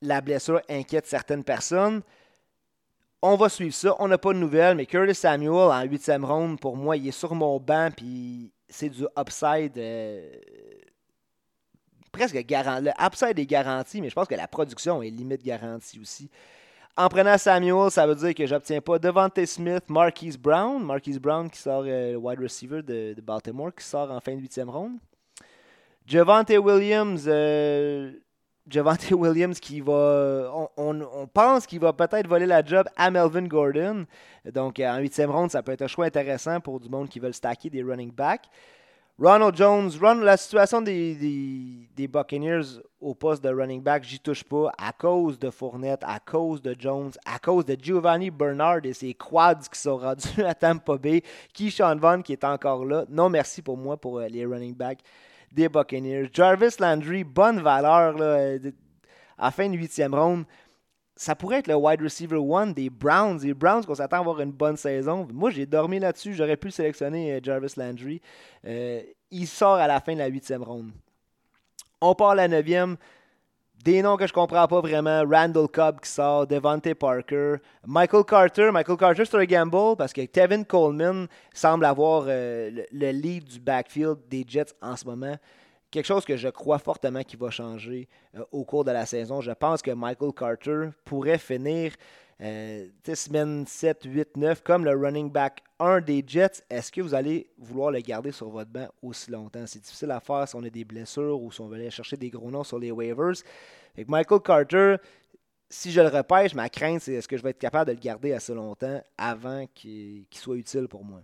[0.00, 2.02] la blessure inquiète certaines personnes.
[3.26, 3.96] On va suivre ça.
[4.00, 7.10] On n'a pas de nouvelles, mais Curtis Samuel en 8e ronde, pour moi, il est
[7.10, 7.88] sur mon banc.
[7.96, 9.78] Puis c'est du upside
[12.12, 12.84] presque garanti.
[12.84, 16.30] Le upside est garanti, mais je pense que la production est limite garantie aussi.
[16.98, 20.84] En prenant Samuel, ça veut dire que j'obtiens pas Devante Smith, Marquise Brown.
[20.84, 24.68] Marquise Brown qui sort euh, wide receiver de, Baltimore, qui sort en fin de huitième
[24.68, 24.98] ronde.
[26.06, 28.12] Javante Williams, euh,
[28.68, 30.68] Javante Williams qui va.
[30.76, 34.06] On, pense qu'il va peut-être voler la job à Melvin Gordon.
[34.52, 37.32] Donc en huitième ronde, ça peut être un choix intéressant pour du monde qui veut
[37.32, 38.48] stacker des running backs.
[39.16, 39.92] Ronald Jones,
[40.24, 45.38] la situation des, des, Buccaneers au poste de running back, j'y touche pas à cause
[45.38, 49.78] de Fournette, à cause de Jones, à cause de Giovanni Bernard et ses quads qui
[49.78, 53.04] sont rendus à Tampa Bay, Keyshawn Vaughn qui est encore là.
[53.08, 55.02] Non, merci pour moi pour euh, les running backs
[55.54, 56.28] des Buccaneers.
[56.32, 58.58] Jarvis Landry, bonne valeur là, euh,
[59.38, 60.44] à fin de huitième ronde
[61.16, 63.40] ça pourrait être le wide receiver one des Browns.
[63.42, 65.28] Les Browns qu'on s'attend à avoir une bonne saison.
[65.32, 66.34] Moi, j'ai dormi là-dessus.
[66.34, 68.20] J'aurais pu sélectionner euh, Jarvis Landry.
[68.66, 70.90] Euh, il sort à la fin de la huitième ronde.
[72.00, 72.96] On part à la neuvième.
[73.84, 75.24] Des noms que je comprends pas vraiment.
[75.30, 77.56] Randall Cobb qui sort, Devontae Parker,
[77.86, 78.70] Michael Carter.
[78.72, 83.60] Michael Carter, c'est un gamble parce que Kevin Coleman semble avoir euh, le, lead du
[83.60, 85.36] backfield des Jets en ce moment
[85.90, 89.42] quelque chose que je crois fortement qui va changer euh, au cours de la saison.
[89.42, 91.92] Je pense que Michael Carter pourrait finir
[92.40, 96.62] euh, semaine 7, 8, 9 comme le running back 1 des Jets.
[96.68, 99.64] Est-ce que vous allez vouloir le garder sur votre banc aussi longtemps?
[99.66, 102.16] C'est difficile à faire si on a des blessures ou si on veut aller chercher
[102.16, 103.42] des gros noms sur les waivers.
[103.94, 104.96] Avec Michael Carter,
[105.70, 108.00] si je le repêche, ma crainte, c'est est-ce que je vais être capable de le
[108.00, 111.20] garder assez longtemps avant qu'il soit utile pour moi?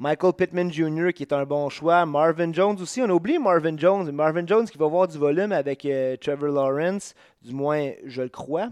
[0.00, 1.12] Michael Pittman Jr.
[1.12, 2.06] qui est un bon choix.
[2.06, 3.02] Marvin Jones aussi.
[3.02, 4.08] On a oublié Marvin Jones.
[4.12, 7.14] Marvin Jones qui va avoir du volume avec euh, Trevor Lawrence.
[7.42, 8.70] Du moins, je le crois.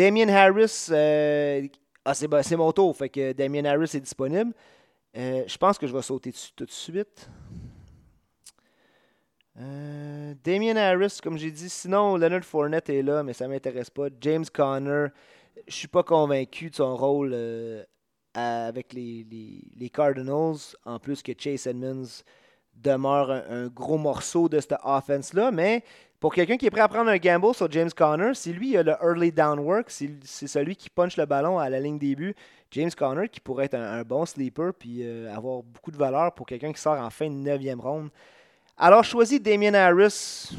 [0.00, 0.88] Damien Harris.
[0.90, 1.68] Euh,
[2.06, 2.96] ah, c'est mon tour.
[2.96, 4.54] Fait que Damien Harris est disponible.
[5.14, 7.28] Euh, je pense que je vais sauter dessus tout de suite.
[10.42, 11.68] Damien Harris, comme j'ai dit.
[11.68, 14.06] Sinon, Leonard Fournette est là, mais ça ne m'intéresse pas.
[14.22, 15.08] James Conner.
[15.68, 17.36] Je suis pas convaincu de son rôle
[18.32, 22.22] avec les, Cardinals, en plus que Chase Edmonds
[22.74, 25.50] demeure un, gros morceau de cette offense-là.
[25.50, 25.84] Mais
[26.20, 28.82] pour quelqu'un qui est prêt à prendre un gamble sur James Conner, si lui a
[28.82, 32.34] le early down work, c'est celui qui punch le ballon à la ligne début,
[32.72, 36.46] James Conner qui pourrait être un, bon sleeper puis euh, avoir beaucoup de valeur pour
[36.46, 38.10] quelqu'un qui sort en fin de 9e ronde.
[38.76, 40.50] Alors, choisis Damien Harris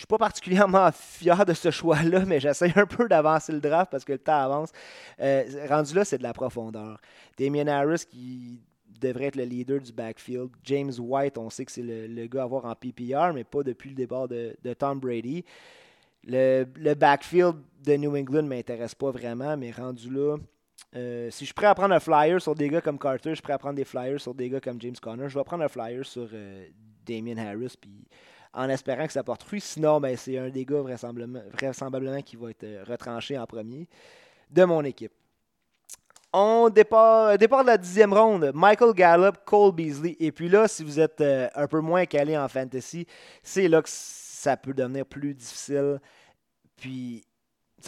[0.00, 3.90] je suis pas particulièrement fier de ce choix-là, mais j'essaie un peu d'avancer le draft
[3.90, 4.70] parce que le temps avance.
[5.20, 6.98] Euh, rendu là, c'est de la profondeur.
[7.38, 8.60] Damien Harris qui
[9.00, 10.50] devrait être le leader du backfield.
[10.64, 13.90] James White, on sait que c'est le, gars à avoir en PPR, mais pas depuis
[13.90, 15.44] le départ de, Tom Brady.
[16.24, 20.36] Le, backfield de New England ne m'intéresse pas vraiment, mais rendu là,
[20.96, 23.42] euh, si je suis à prendre un flyer sur des gars comme Carter, je suis
[23.42, 25.28] prêt à prendre des flyers sur des gars comme James Conner.
[25.28, 26.66] Je vais prendre un flyer sur euh,
[27.06, 27.76] Damien Harris,
[28.52, 29.60] en espérant que ça porte fruit.
[29.60, 33.88] Sinon, ben, c'est un des gars vraisemblablement, qui va être euh, retranché en premier
[34.50, 35.12] de mon équipe.
[36.32, 40.16] On départ, départ de la dixième ronde, Michael Gallup, Cole Beasley.
[40.20, 43.04] Et puis là, si vous êtes euh, un peu moins calé en fantasy,
[43.42, 46.00] c'est là que ça peut devenir plus difficile.
[46.76, 47.24] Puis,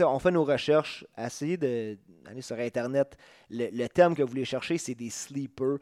[0.00, 3.16] on fait nos recherches, essayez d'aller sur Internet.
[3.48, 5.78] Le, le, terme que vous voulez chercher, c'est des sleepers.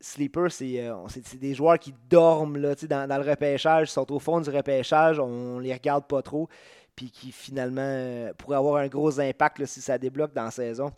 [0.00, 4.40] Sleeper, euh, c'est des joueurs qui dorment là, dans, dans, le repêchage, sont au fond
[4.40, 6.48] du repêchage, on les regarde pas trop,
[6.96, 10.90] puis qui finalement euh, pourraient avoir un gros impact si ça débloque dans la saison.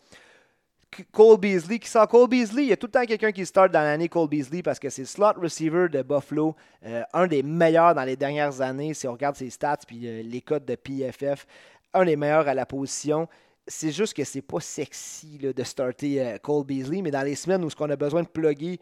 [1.11, 2.07] Cole Beasley qui sort.
[2.07, 4.61] Cole Beasley, il y a tout le temps quelqu'un qui start dans l'année Cole Beasley
[4.61, 8.93] parce que c'est slot receiver de Buffalo, euh, un des meilleurs dans les dernières années
[8.93, 11.45] si on regarde ses stats puis les codes de PFF,
[11.93, 13.27] un des meilleurs à la position
[13.67, 17.63] c'est juste que c'est pas sexy de starter euh, Cole Beasley, mais dans les semaines
[17.63, 18.79] où on a besoin de plugger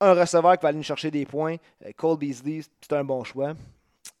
[0.00, 3.22] un receveur qui va aller nous chercher des points, euh, Cole Beasley, c'est un bon
[3.24, 3.54] choix.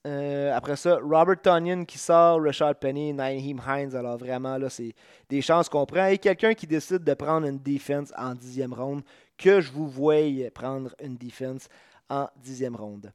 [0.06, 3.94] Euh, après ça, Robert Tonyan qui sort, Richard Penny, Naheem Hines.
[3.94, 4.94] Alors vraiment, là, c'est
[5.28, 6.06] des chances qu'on prend.
[6.06, 9.02] Et quelqu'un qui décide de prendre une defense en dixième ronde,
[9.38, 10.20] que je vous voie
[10.54, 11.68] prendre une defense
[12.10, 13.12] en dixième ronde.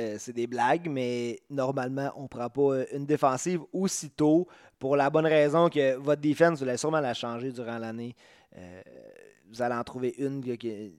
[0.00, 4.48] Euh, c'est des blagues, mais normalement, on ne prend pas une défensive aussitôt
[4.78, 8.14] pour la bonne raison que votre defense, vous allez sûrement la changer durant l'année.
[8.56, 8.82] Euh,
[9.48, 10.94] vous allez en trouver une qui,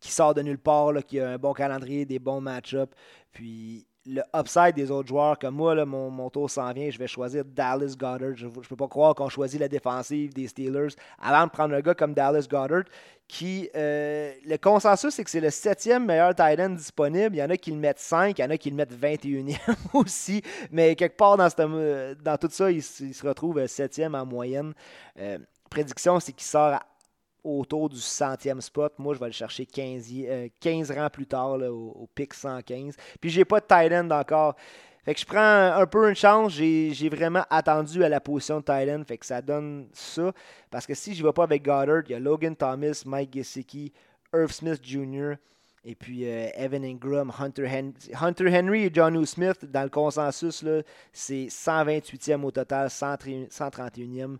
[0.00, 2.94] sort de nulle part, qui a un bon calendrier, des bons match-ups.
[3.32, 6.98] Puis le upside des autres joueurs, comme moi, là, mon, mon, tour s'en vient, je
[6.98, 8.34] vais choisir Dallas Goddard.
[8.34, 11.80] Je ne peux pas croire qu'on choisit la défensive des Steelers avant de prendre un
[11.80, 12.84] gars comme Dallas Goddard,
[13.28, 17.36] qui, euh, le consensus, c'est que c'est le septième meilleur tight end disponible.
[17.36, 18.92] Il y en a qui le mettent 5, il y en a qui le mettent
[18.92, 19.56] 21e
[19.94, 24.74] aussi, mais quelque part dans, tout ça, il, se retrouve septième en moyenne.
[25.18, 25.38] Euh,
[25.70, 26.82] prédiction, c'est qu'il sort à
[27.44, 28.94] autour du centième spot.
[28.98, 30.12] Moi, je vais le chercher 15,
[30.60, 32.96] 15 euh, rangs plus tard, au, pic 115.
[33.20, 34.56] Puis, j'ai pas de end encore.
[35.04, 36.52] Fait que je prends un peu une chance.
[36.52, 39.02] J'ai vraiment attendu à la position de end.
[39.06, 40.32] Fait que ça donne ça.
[40.70, 43.92] Parce que si je vais pas avec Goddard, il y a Logan Thomas, Mike Gesicki,
[44.32, 45.34] Irv Smith Jr.,
[45.84, 47.68] et puis euh, Evan Ingram, Hunter,
[48.14, 50.64] Henry et John Smith, dans le consensus,
[51.12, 54.36] c'est 128e au total, 131e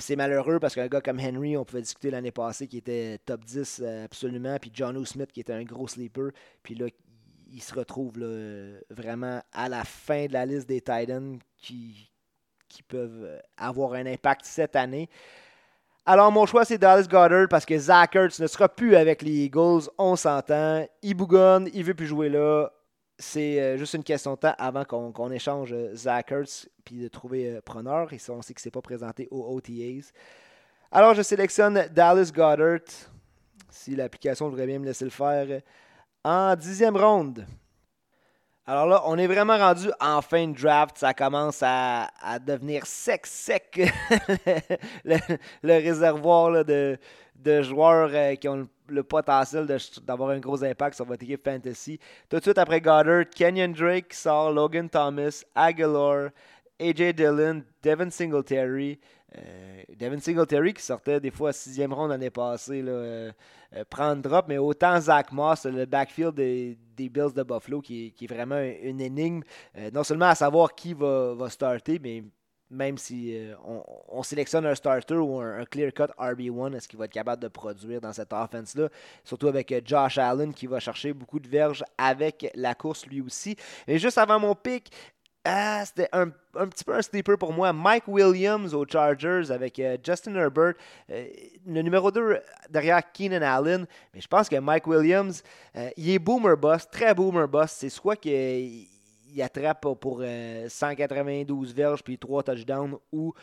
[0.00, 3.44] c'est malheureux parce qu'un gars comme Henry, on pouvait discuter l'année passée, qui était top
[3.44, 5.04] 10 euh, absolument, puis John O.
[5.04, 6.30] Smith, qui était un gros sleeper,
[6.62, 6.86] puis là,
[7.52, 8.12] il se retrouve
[8.90, 12.08] vraiment à la fin de la liste des Titans qui,
[12.88, 15.08] peuvent avoir un impact cette année.
[16.06, 19.44] Alors, mon choix, c'est Dallas Goddard parce que Zach Ertz ne sera plus avec les
[19.44, 19.82] Eagles.
[19.98, 20.86] On s'entend.
[21.02, 22.70] Il bougonne, il veut plus jouer là
[23.20, 27.08] c'est euh, juste une question de temps avant qu'on échange euh, Zach Ertz puis de
[27.08, 28.12] trouver euh, preneur.
[28.12, 30.10] Et ça, on sait que c'est pas présenté aux OTAs.
[30.90, 32.80] Alors, je sélectionne Dallas Goddard.
[33.68, 35.60] Si l'application voudrait bien me laisser le faire.
[36.24, 37.46] En dixième ronde.
[38.70, 40.96] Alors là, on est vraiment rendu en fin de draft.
[40.96, 42.08] Ça commence à,
[42.46, 43.80] devenir sec, sec,
[45.04, 45.18] le,
[45.64, 46.96] réservoir de,
[47.62, 49.66] joueurs euh, qui ont le, potentiel
[50.04, 51.98] d'avoir un gros impact sur votre équipe fantasy.
[52.28, 56.30] Tout de suite après Goddard, Kenyon Drake sort, Logan Thomas, Aguilar,
[56.78, 59.00] AJ Dillon, Devin Singletary.
[59.36, 63.32] Euh, Devin Singletary qui sortait des fois à sixième ronde l'année passée, là, euh,
[63.88, 68.60] prendre drop, mais autant Zach Moss, le backfield des, Bills de Buffalo, qui, est vraiment
[68.60, 69.42] une énigme,
[69.92, 72.24] non seulement à savoir qui va, va starter, mais
[72.70, 73.54] même si euh,
[74.08, 78.00] on, sélectionne un starter ou un, clear-cut RB1, est-ce qu'il va être capable de produire
[78.00, 78.88] dans cette offense-là?
[79.24, 83.20] Surtout avec euh, Josh Allen qui va chercher beaucoup de verges avec la course lui
[83.20, 83.56] aussi.
[83.88, 84.90] Et juste avant mon pic,
[85.44, 87.72] ah, c'était un, petit peu un sleeper pour moi.
[87.72, 90.74] Mike Williams aux Chargers avec euh, Justin Herbert,
[91.08, 93.86] le numéro 2 derrière Keenan Allen.
[94.12, 95.42] Mais je pense que Mike Williams,
[95.96, 97.70] il est boomer boss, très boomer boss.
[97.72, 98.86] C'est soit qu'il
[99.32, 100.22] il attrape pour
[100.68, 103.34] 192 euh, verges puis 3 touchdowns ou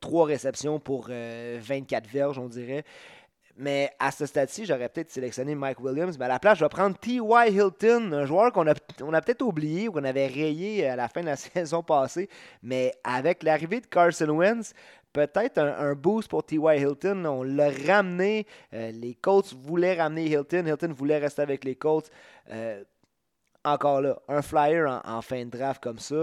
[0.00, 2.84] 3 euh, réceptions pour 24 euh, verges, on dirait.
[3.60, 6.18] Mais à ce stade-ci, j'aurais peut-être sélectionné Mike Williams.
[6.18, 7.52] Mais à la place, je vais prendre T.Y.
[7.52, 11.26] Hilton, un joueur qu'on a, peut-être oublié ou qu'on avait rayé à la fin de
[11.26, 12.28] la saison passée.
[12.62, 14.72] Mais avec l'arrivée de Carson Wentz,
[15.12, 16.80] peut-être un, boost pour T.Y.
[16.80, 17.24] Hilton.
[17.26, 18.46] On l'a ramené.
[18.72, 20.64] les Colts voulaient ramener Hilton.
[20.66, 22.10] Hilton voulait rester avec les Colts
[23.64, 26.14] encore là, un flyer en, fin de draft comme ça,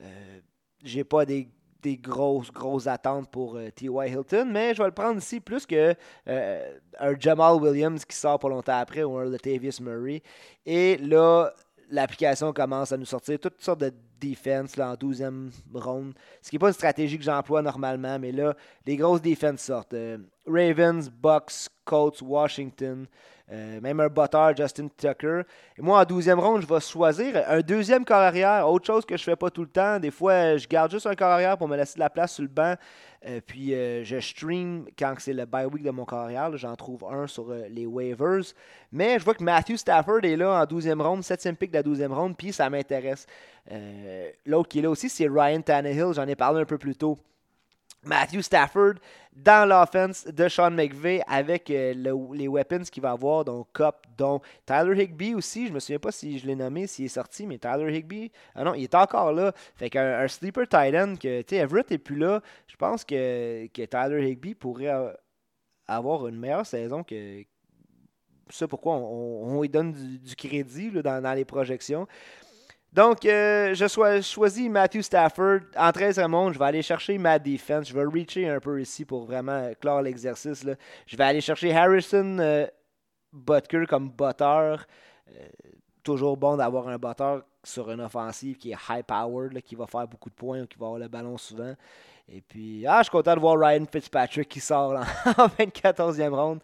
[0.00, 0.40] euh,
[0.82, 1.48] j'ai pas des,
[1.84, 4.10] grosses, grosses attentes pour euh, T.Y.
[4.10, 5.94] Hilton, mais je vais le prendre ici plus que
[6.28, 10.22] euh, un Jamal Williams qui sort pas longtemps après ou un Latavius Murray.
[10.66, 11.50] Et là,
[11.90, 16.14] l'application commence à nous sortir toutes sortes de defense là, en 12e ronde.
[16.42, 18.54] Ce qui n'est pas une stratégie que j'emploie normalement, mais là,
[18.86, 19.94] les grosses defenses sortent.
[20.46, 23.06] Ravens, Bucks, Colts, Washington.
[23.50, 25.42] Euh, même un botteur, Justin Tucker.
[25.78, 29.16] Et moi, en 12e ronde, je vais choisir un deuxième corps arrière, autre chose que
[29.16, 29.98] je fais pas tout le temps.
[29.98, 32.42] Des fois, je garde juste un corps arrière pour me laisser de la place sur
[32.42, 32.74] le banc.
[33.26, 36.54] Euh, puis euh, je stream quand c'est le bye week de mon corps arrière.
[36.58, 38.52] J'en trouve un sur les waivers.
[38.92, 41.82] Mais je vois que Matthew Stafford est là en 12e ronde, 7e pick de la
[41.82, 43.26] 12e ronde, puis ça m'intéresse.
[44.46, 46.12] L'autre qui est là aussi, c'est Ryan Tannehill.
[46.14, 47.18] J'en ai parlé un peu plus tôt.
[48.04, 48.94] Matthew Stafford
[49.32, 51.94] dans l'offense de Sean McVay avec euh,
[52.32, 55.68] les weapons qu'il va avoir, donc Cup, dont Tyler Higby aussi.
[55.68, 58.64] Je me souviens pas si je l'ai nommé, s'il est sorti, mais Tyler Higby, ah
[58.64, 59.52] non, il est encore là.
[59.76, 62.42] Fait qu'un un sleeper Titan, que, tu sais, Everett est plus là.
[62.66, 65.14] Je pense que, Tyler Higby pourrait
[65.86, 67.42] avoir une meilleure saison que.
[68.50, 72.08] Ça pourquoi on, lui donne du, crédit dans les projections.
[72.92, 75.60] Donc, euh, je choisis Matthew Stafford.
[75.76, 77.88] En 13 monde, je vais aller chercher ma defense.
[77.88, 80.64] Je vais reacher un peu ici pour vraiment clore l'exercice.
[81.06, 82.66] Je vais aller chercher Harrison euh,
[83.32, 84.86] Butker comme botteur.
[85.28, 85.48] Euh,
[86.02, 90.30] toujours bon d'avoir un batteur sur une offensive qui est high-powered, qui va faire beaucoup
[90.30, 91.74] de points, qui va avoir le ballon souvent.
[92.30, 95.02] Et puis, ah, je suis content de voir Ryan Fitzpatrick qui sort en
[95.58, 96.60] 24e ronde.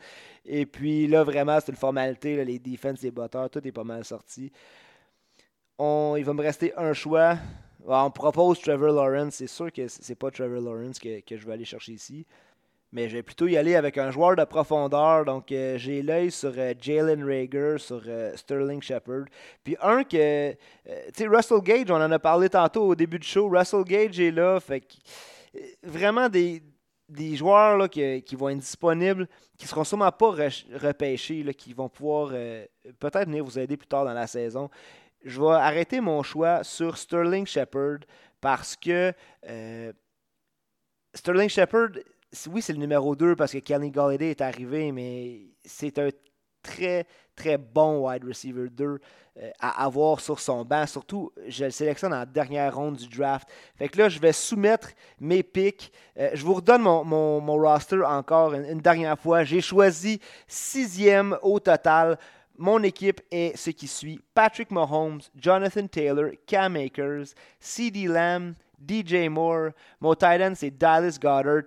[0.46, 2.42] Et puis là, vraiment, c'est une formalité.
[2.44, 4.50] les defense, les batteurs, tout est pas mal sorti.
[5.80, 7.36] Il va me rester un choix.
[7.84, 9.34] on propose Trevor Lawrence.
[9.34, 12.24] C'est sûr que c'est pas Trevor Lawrence que, je vais aller chercher ici.
[12.92, 15.24] Mais je vais plutôt y aller avec un joueur de profondeur.
[15.24, 19.24] Donc, euh, j'ai l'œil sur euh, Jalen Rager, sur euh, Sterling Shepard.
[19.64, 20.58] Puis un que, tu
[21.12, 23.48] sais, Russell Gage, on en a parlé tantôt au début du show.
[23.48, 24.60] Russell Gage est là.
[24.60, 24.86] Fait
[25.82, 26.62] vraiment des,
[27.34, 29.26] joueurs qui, vont être disponibles,
[29.58, 34.04] qui ne seront sûrement pas repêchés, qui vont pouvoir peut-être venir vous aider plus tard
[34.04, 34.70] dans la saison.
[35.24, 37.98] Je vais arrêter mon choix sur Sterling Shepard
[38.40, 39.12] parce que
[41.14, 41.90] Sterling Shepard
[42.50, 46.08] oui, c'est le numéro 2 parce que Kenny Galladay est arrivé, mais c'est un
[46.62, 47.06] très,
[47.36, 48.98] très bon wide receiver 2
[49.36, 50.86] euh, à avoir sur son banc.
[50.86, 53.48] Surtout, je le sélectionne en dernière ronde du draft.
[53.76, 54.88] Fait que là, je vais soumettre
[55.20, 55.92] mes picks.
[56.18, 59.44] Euh, je vous redonne mon, roster encore une, dernière fois.
[59.44, 62.18] J'ai choisi sixième au total.
[62.56, 68.54] Mon équipe est ce qui suit Patrick Mahomes, Jonathan Taylor, Cam Akers, CeeDee Lamb,
[68.86, 69.70] DJ Moore.
[70.00, 71.64] Mon tight c'est Dallas Goddard.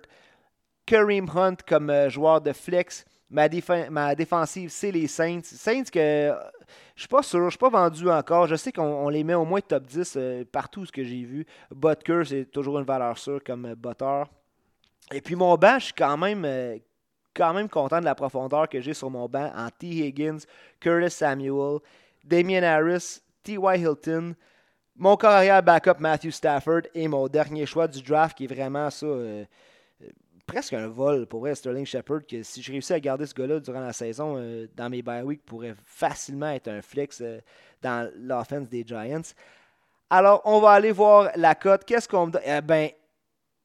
[0.86, 3.04] Kareem Hunt comme euh, joueur de flex.
[3.30, 5.42] Ma, défensive, c'est les Saints.
[5.44, 6.32] Saints que
[6.94, 8.46] je suis pas sûr, je suis pas vendu encore.
[8.46, 11.44] Je sais qu'on les met au moins top 10 euh, partout ce que j'ai vu.
[11.70, 14.22] Butker, c'est toujours une valeur sûre comme euh, butter.
[15.12, 16.46] Et puis mon banc, je quand même,
[17.38, 19.86] quand même content de la profondeur que j'ai sur mon banc en T.
[19.86, 20.38] Higgins,
[20.80, 21.78] Curtis Samuel,
[22.24, 23.80] Damien Harris, T.Y.
[23.80, 24.34] Hilton,
[24.96, 29.06] mon carrière backup Matthew Stafford et mon dernier choix du draft qui est vraiment ça
[30.48, 33.80] presque un vol pour Sterling Shepard, que si je réussis à garder ce gars-là durant
[33.80, 37.38] la saison, euh, dans mes bye week, pourrait facilement être un flex euh,
[37.82, 39.20] dans l'offense des Giants.
[40.10, 41.84] Alors, on va aller voir la cote.
[41.84, 42.42] Qu'est-ce qu'on me donne?
[42.44, 42.88] Eh bien,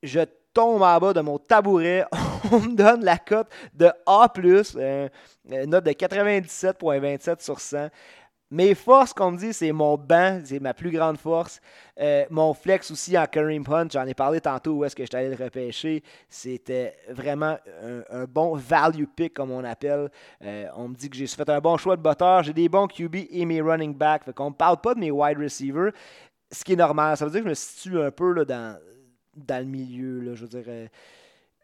[0.04, 0.20] je
[0.54, 2.06] tombe en bas de mon tabouret.
[2.52, 5.10] on me donne la cote de A, euh,
[5.50, 7.90] une note de 97,27 sur 100.
[8.54, 11.60] Mes forces, comme me dit, c'est mon banc, c'est ma plus grande force.
[12.00, 15.18] Euh, mon flex aussi en Kareem Hunt, j'en ai parlé tantôt où est-ce que je
[15.18, 16.04] allé le repêcher.
[16.30, 17.58] C'était vraiment
[18.12, 20.12] un, bon value pick, comme on appelle.
[20.44, 22.44] Euh, on me dit que j'ai fait un bon choix de botteur.
[22.44, 24.24] J'ai des bons QB et mes running backs.
[24.24, 25.92] Fait qu'on ne parle pas de mes wide receivers,
[26.52, 27.18] ce qui est normal.
[27.18, 28.78] Ça veut dire que je me situe un peu dans,
[29.36, 30.36] le milieu.
[30.36, 30.66] Je veux dire.
[30.68, 30.88] Euh,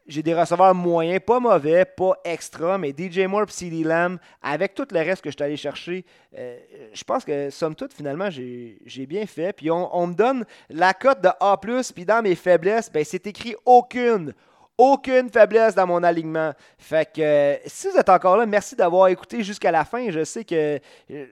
[0.09, 4.73] j'ai des receveurs moyens, pas mauvais, pas extra, mais DJ Moore et CD Lamb, avec
[4.73, 6.03] tout le reste que je suis allé chercher,
[6.37, 6.57] euh,
[6.91, 9.53] je pense que, somme toute, finalement, j'ai bien fait.
[9.53, 13.55] Puis on, me donne la cote de A, puis dans mes faiblesses, ben, c'est écrit
[13.65, 14.33] aucune.
[14.77, 16.53] Aucune faiblesse dans mon alignement.
[16.77, 20.09] Fait que si vous êtes encore là, merci d'avoir écouté jusqu'à la fin.
[20.09, 20.79] Je sais que
[21.11, 21.25] euh,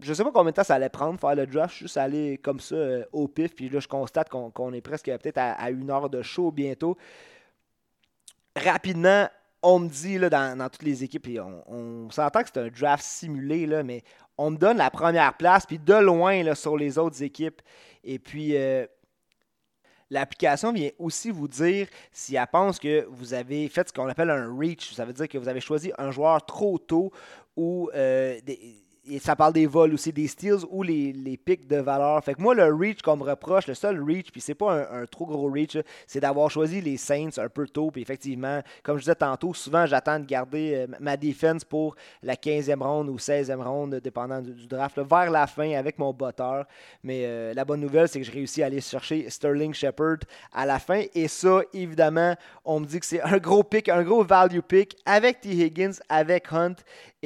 [0.00, 2.60] je sais pas combien de temps ça allait prendre faire le draft, juste aller comme
[2.60, 3.54] ça euh, au pif.
[3.54, 6.96] Puis là, je constate qu'on est presque peut-être à, une heure de show bientôt
[8.56, 9.28] rapidement,
[9.62, 13.04] on me dit là, dans, toutes les équipes, et on, s'entend que c'est un draft
[13.04, 14.02] simulé, là, mais
[14.36, 17.62] on me donne la première place, puis de loin sur les autres équipes.
[18.02, 18.86] Et puis, euh,
[20.10, 24.30] l'application vient aussi vous dire si elle pense que vous avez fait ce qu'on appelle
[24.30, 24.92] un reach.
[24.92, 27.12] Ça veut dire que vous avez choisi un joueur trop tôt
[27.56, 31.66] ou euh, des, et ça parle des vols aussi, des steals ou les, les pics
[31.66, 32.22] de valeur.
[32.24, 35.06] Fait que moi, le reach qu'on me reproche, le seul reach, puis c'est pas un,
[35.06, 35.76] trop gros reach,
[36.06, 37.90] c'est d'avoir choisi les Saints un peu tôt.
[37.90, 42.34] Puis effectivement, comme je disais tantôt, souvent j'attends de garder euh, ma défense pour la
[42.34, 46.64] 15e ronde ou 16e ronde, dépendant du, draft, vers la fin avec mon botteur.
[47.02, 50.18] Mais euh, la bonne nouvelle, c'est que je réussis à aller chercher Sterling Shepard
[50.52, 51.02] à la fin.
[51.14, 52.34] Et ça, évidemment,
[52.64, 55.50] on me dit que c'est un gros pick, un gros value pick avec T.
[55.50, 56.76] Higgins, avec Hunt.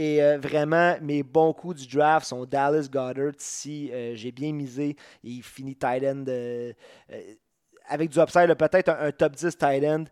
[0.01, 3.33] Et euh, vraiment, mes bons coups du draft sont Dallas Goddard.
[3.39, 6.73] Si euh, j'ai bien misé, il finit tight end euh,
[7.89, 10.05] avec du upside, peut-être un, top 10 tight end.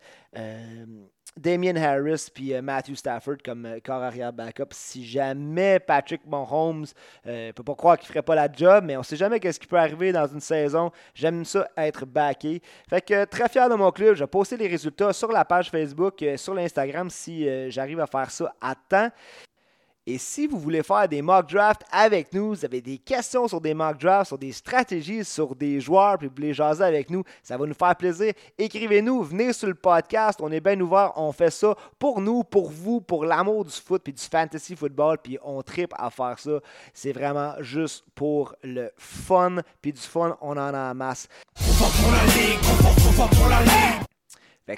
[1.36, 4.68] Damien Harris puis Matthew Stafford comme corps arrière backup.
[4.70, 6.86] Si jamais Patrick Mahomes
[7.26, 9.66] ne peut pas croire qu'il ferait pas la job, mais on sait jamais qu'est-ce qui
[9.66, 10.90] peut arriver dans une saison.
[11.12, 12.62] J'aime ça être backé.
[12.88, 14.14] Fait que très fier de mon club.
[14.14, 18.30] Je vais poster les résultats sur la page Facebook, sur l'Instagram si j'arrive à faire
[18.30, 19.10] ça à temps.
[20.08, 23.60] Et si vous voulez faire des mock drafts avec nous, vous avez des questions sur
[23.60, 27.24] des mock drafts, sur des stratégies, sur des joueurs, puis vous voulez jaser avec nous,
[27.42, 28.32] ça va nous faire plaisir.
[28.56, 32.70] Écrivez-nous, venez sur le podcast, on est bien ouvert, on fait ça pour nous, pour
[32.70, 36.60] vous, pour l'amour du foot puis du fantasy football, puis on tripe à faire ça.
[36.94, 41.26] C'est vraiment juste pour le fun, puis du fun, on en a en masse.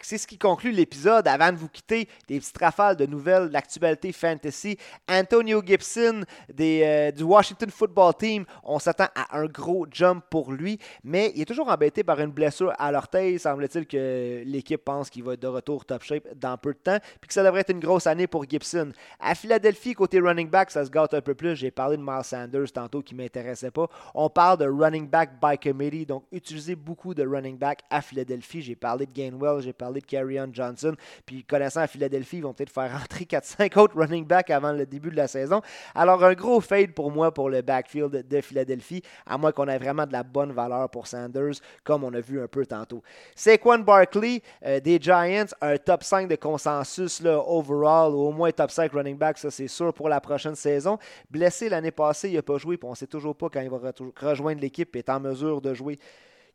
[0.02, 1.26] C'est ce qui conclut l'épisode.
[1.26, 4.76] Avant de vous quitter, des petites rafales de nouvelles, l'actualité fantasy.
[5.08, 6.24] Antonio Gibson
[6.60, 11.42] euh, du Washington Football Team, on s'attend à un gros jump pour lui, mais il
[11.42, 13.38] est toujours embêté par une blessure à l'orteil.
[13.38, 16.98] Semble-t-il que l'équipe pense qu'il va être de retour top shape dans peu de temps,
[17.20, 18.92] puis que ça devrait être une grosse année pour Gibson.
[19.18, 21.56] À Philadelphie, côté running back, ça se gâte un peu plus.
[21.56, 23.88] J'ai parlé de Miles Sanders tantôt qui ne m'intéressait pas.
[24.14, 28.60] On parle de running back by committee, donc utiliser beaucoup de running back à Philadelphie.
[28.60, 30.94] J'ai parlé de Gainwell, j'ai parler de Carrion Johnson.
[31.24, 34.84] Puis connaissant à Philadelphie, ils vont peut-être faire rentrer 4-5 autres running backs avant le
[34.84, 35.62] début de la saison.
[35.94, 39.78] Alors un gros fade pour moi pour le backfield de Philadelphie, à moins qu'on ait
[39.78, 41.54] vraiment de la bonne valeur pour Sanders,
[41.84, 43.02] comme on a vu un peu tantôt.
[43.34, 48.50] Saquon Barkley euh, des Giants, un top 5 de consensus là, overall, ou au moins
[48.50, 50.98] top 5 running back, ça c'est sûr pour la prochaine saison.
[51.30, 53.70] Blessé l'année passée, il n'a pas joué, puis on ne sait toujours pas quand il
[53.70, 53.78] va
[54.20, 55.98] rejoindre l'équipe et est en mesure de jouer.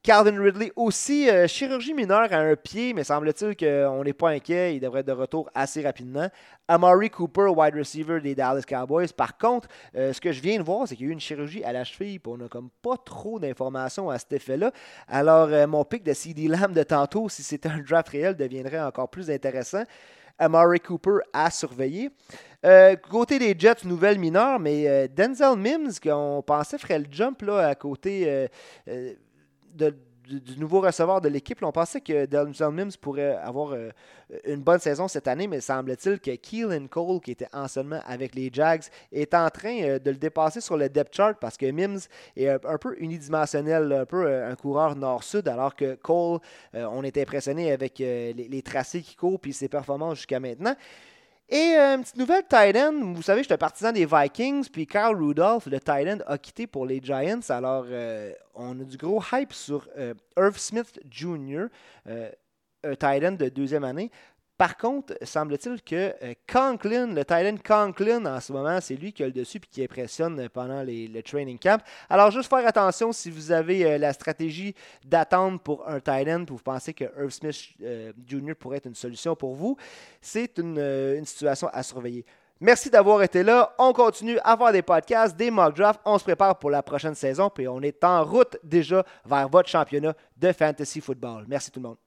[0.04, 4.76] Calvin Ridley aussi, euh, chirurgie mineure à un pied, mais semble-t-il qu'on n'est pas inquiet.
[4.76, 6.28] Il devrait être de retour assez rapidement.
[6.68, 9.08] Amari Cooper, wide receiver des Dallas Cowboys.
[9.16, 11.22] Par contre, euh, ce que je viens de voir, c'est qu'il y a eu une
[11.22, 14.74] chirurgie à la cheville, puis on n'a comme pas trop d'informations à cet effet-là.
[15.08, 18.82] Alors, euh, mon pic de CD Lamb de tantôt, si c'était un draft réel, deviendrait
[18.82, 19.84] encore plus intéressant.
[20.38, 22.10] Amari Cooper à surveiller.
[23.10, 27.76] côté des Jets, nouvelle mineure, mais Denzel Mims, qu'on pensait ferait le jump là, à
[27.76, 28.50] côté
[29.74, 31.62] du, nouveau receveur de l'équipe.
[31.62, 33.90] On pensait que Denzel Mims pourrait avoir euh,
[34.46, 38.36] une bonne saison cette année, mais semble-t-il que Keelan Cole, qui était en seulement avec
[38.36, 41.70] les Jags, est en train euh, de le dépasser sur le depth chart parce que
[41.70, 42.00] Mims
[42.36, 46.40] est un, peu unidimensionnel, un peu euh, un coureur nord-sud, alors que Cole,
[46.74, 50.76] on était impressionné avec les, les, tracés qui courent et ses performances jusqu'à maintenant.
[51.54, 53.14] Et euh, une petite nouvelle tight end.
[53.14, 54.68] Vous savez, un partisan des Vikings.
[54.72, 57.42] Puis Carl Rudolph, le tight end, a quitté pour les Giants.
[57.50, 61.66] Alors, euh, on a du gros hype sur euh, Irv Smith Jr.,
[63.24, 64.10] end de deuxième année.
[64.58, 69.24] Par contre, semble-t-il que euh, Conklin, le Titan Conklin en ce moment, c'est lui qui
[69.24, 71.82] a le dessus et qui impressionne pendant les, le training camp.
[72.08, 76.58] Alors, juste faire attention si vous avez euh, la stratégie d'attendre pour un Titan, vous
[76.58, 78.54] pensez que Irv Smith euh, Jr.
[78.54, 79.76] pourrait être une solution pour vous,
[80.22, 82.24] c'est une, situation à surveiller.
[82.60, 83.74] Merci d'avoir été là.
[83.80, 86.00] On continue à faire des podcasts, des mock drafts.
[86.06, 87.50] On se prépare pour la prochaine saison.
[87.50, 91.46] Puis on est en route déjà vers votre championnat de fantasy football.
[91.48, 91.98] Merci tout le monde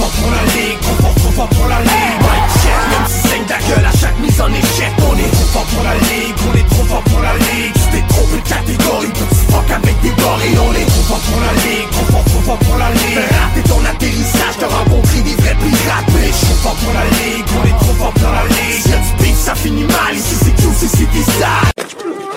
[0.00, 2.18] fort pour la ligue, trop fort, trop fort pour la ligue.
[2.24, 5.48] Mike check, même si saigne ta gueule à chaque mise en échec On est trop
[5.52, 7.74] fort pour la ligue, on est trop fort pour la ligue.
[7.76, 11.40] Tu t'es trompé de catégorie, petit fuck avec des gorilles On est trop fort pour
[11.44, 13.28] la ligue, trop fort, trop fort pour la ligue.
[13.36, 17.62] Raté ton atterrissage, t'as rencontré des vrais pirates Mais trop fort pour la ligue, on
[17.68, 18.80] est trop fort pour la ligue.
[18.80, 22.29] Si y'a du ça finit mal, ici c'est QCC, c'est des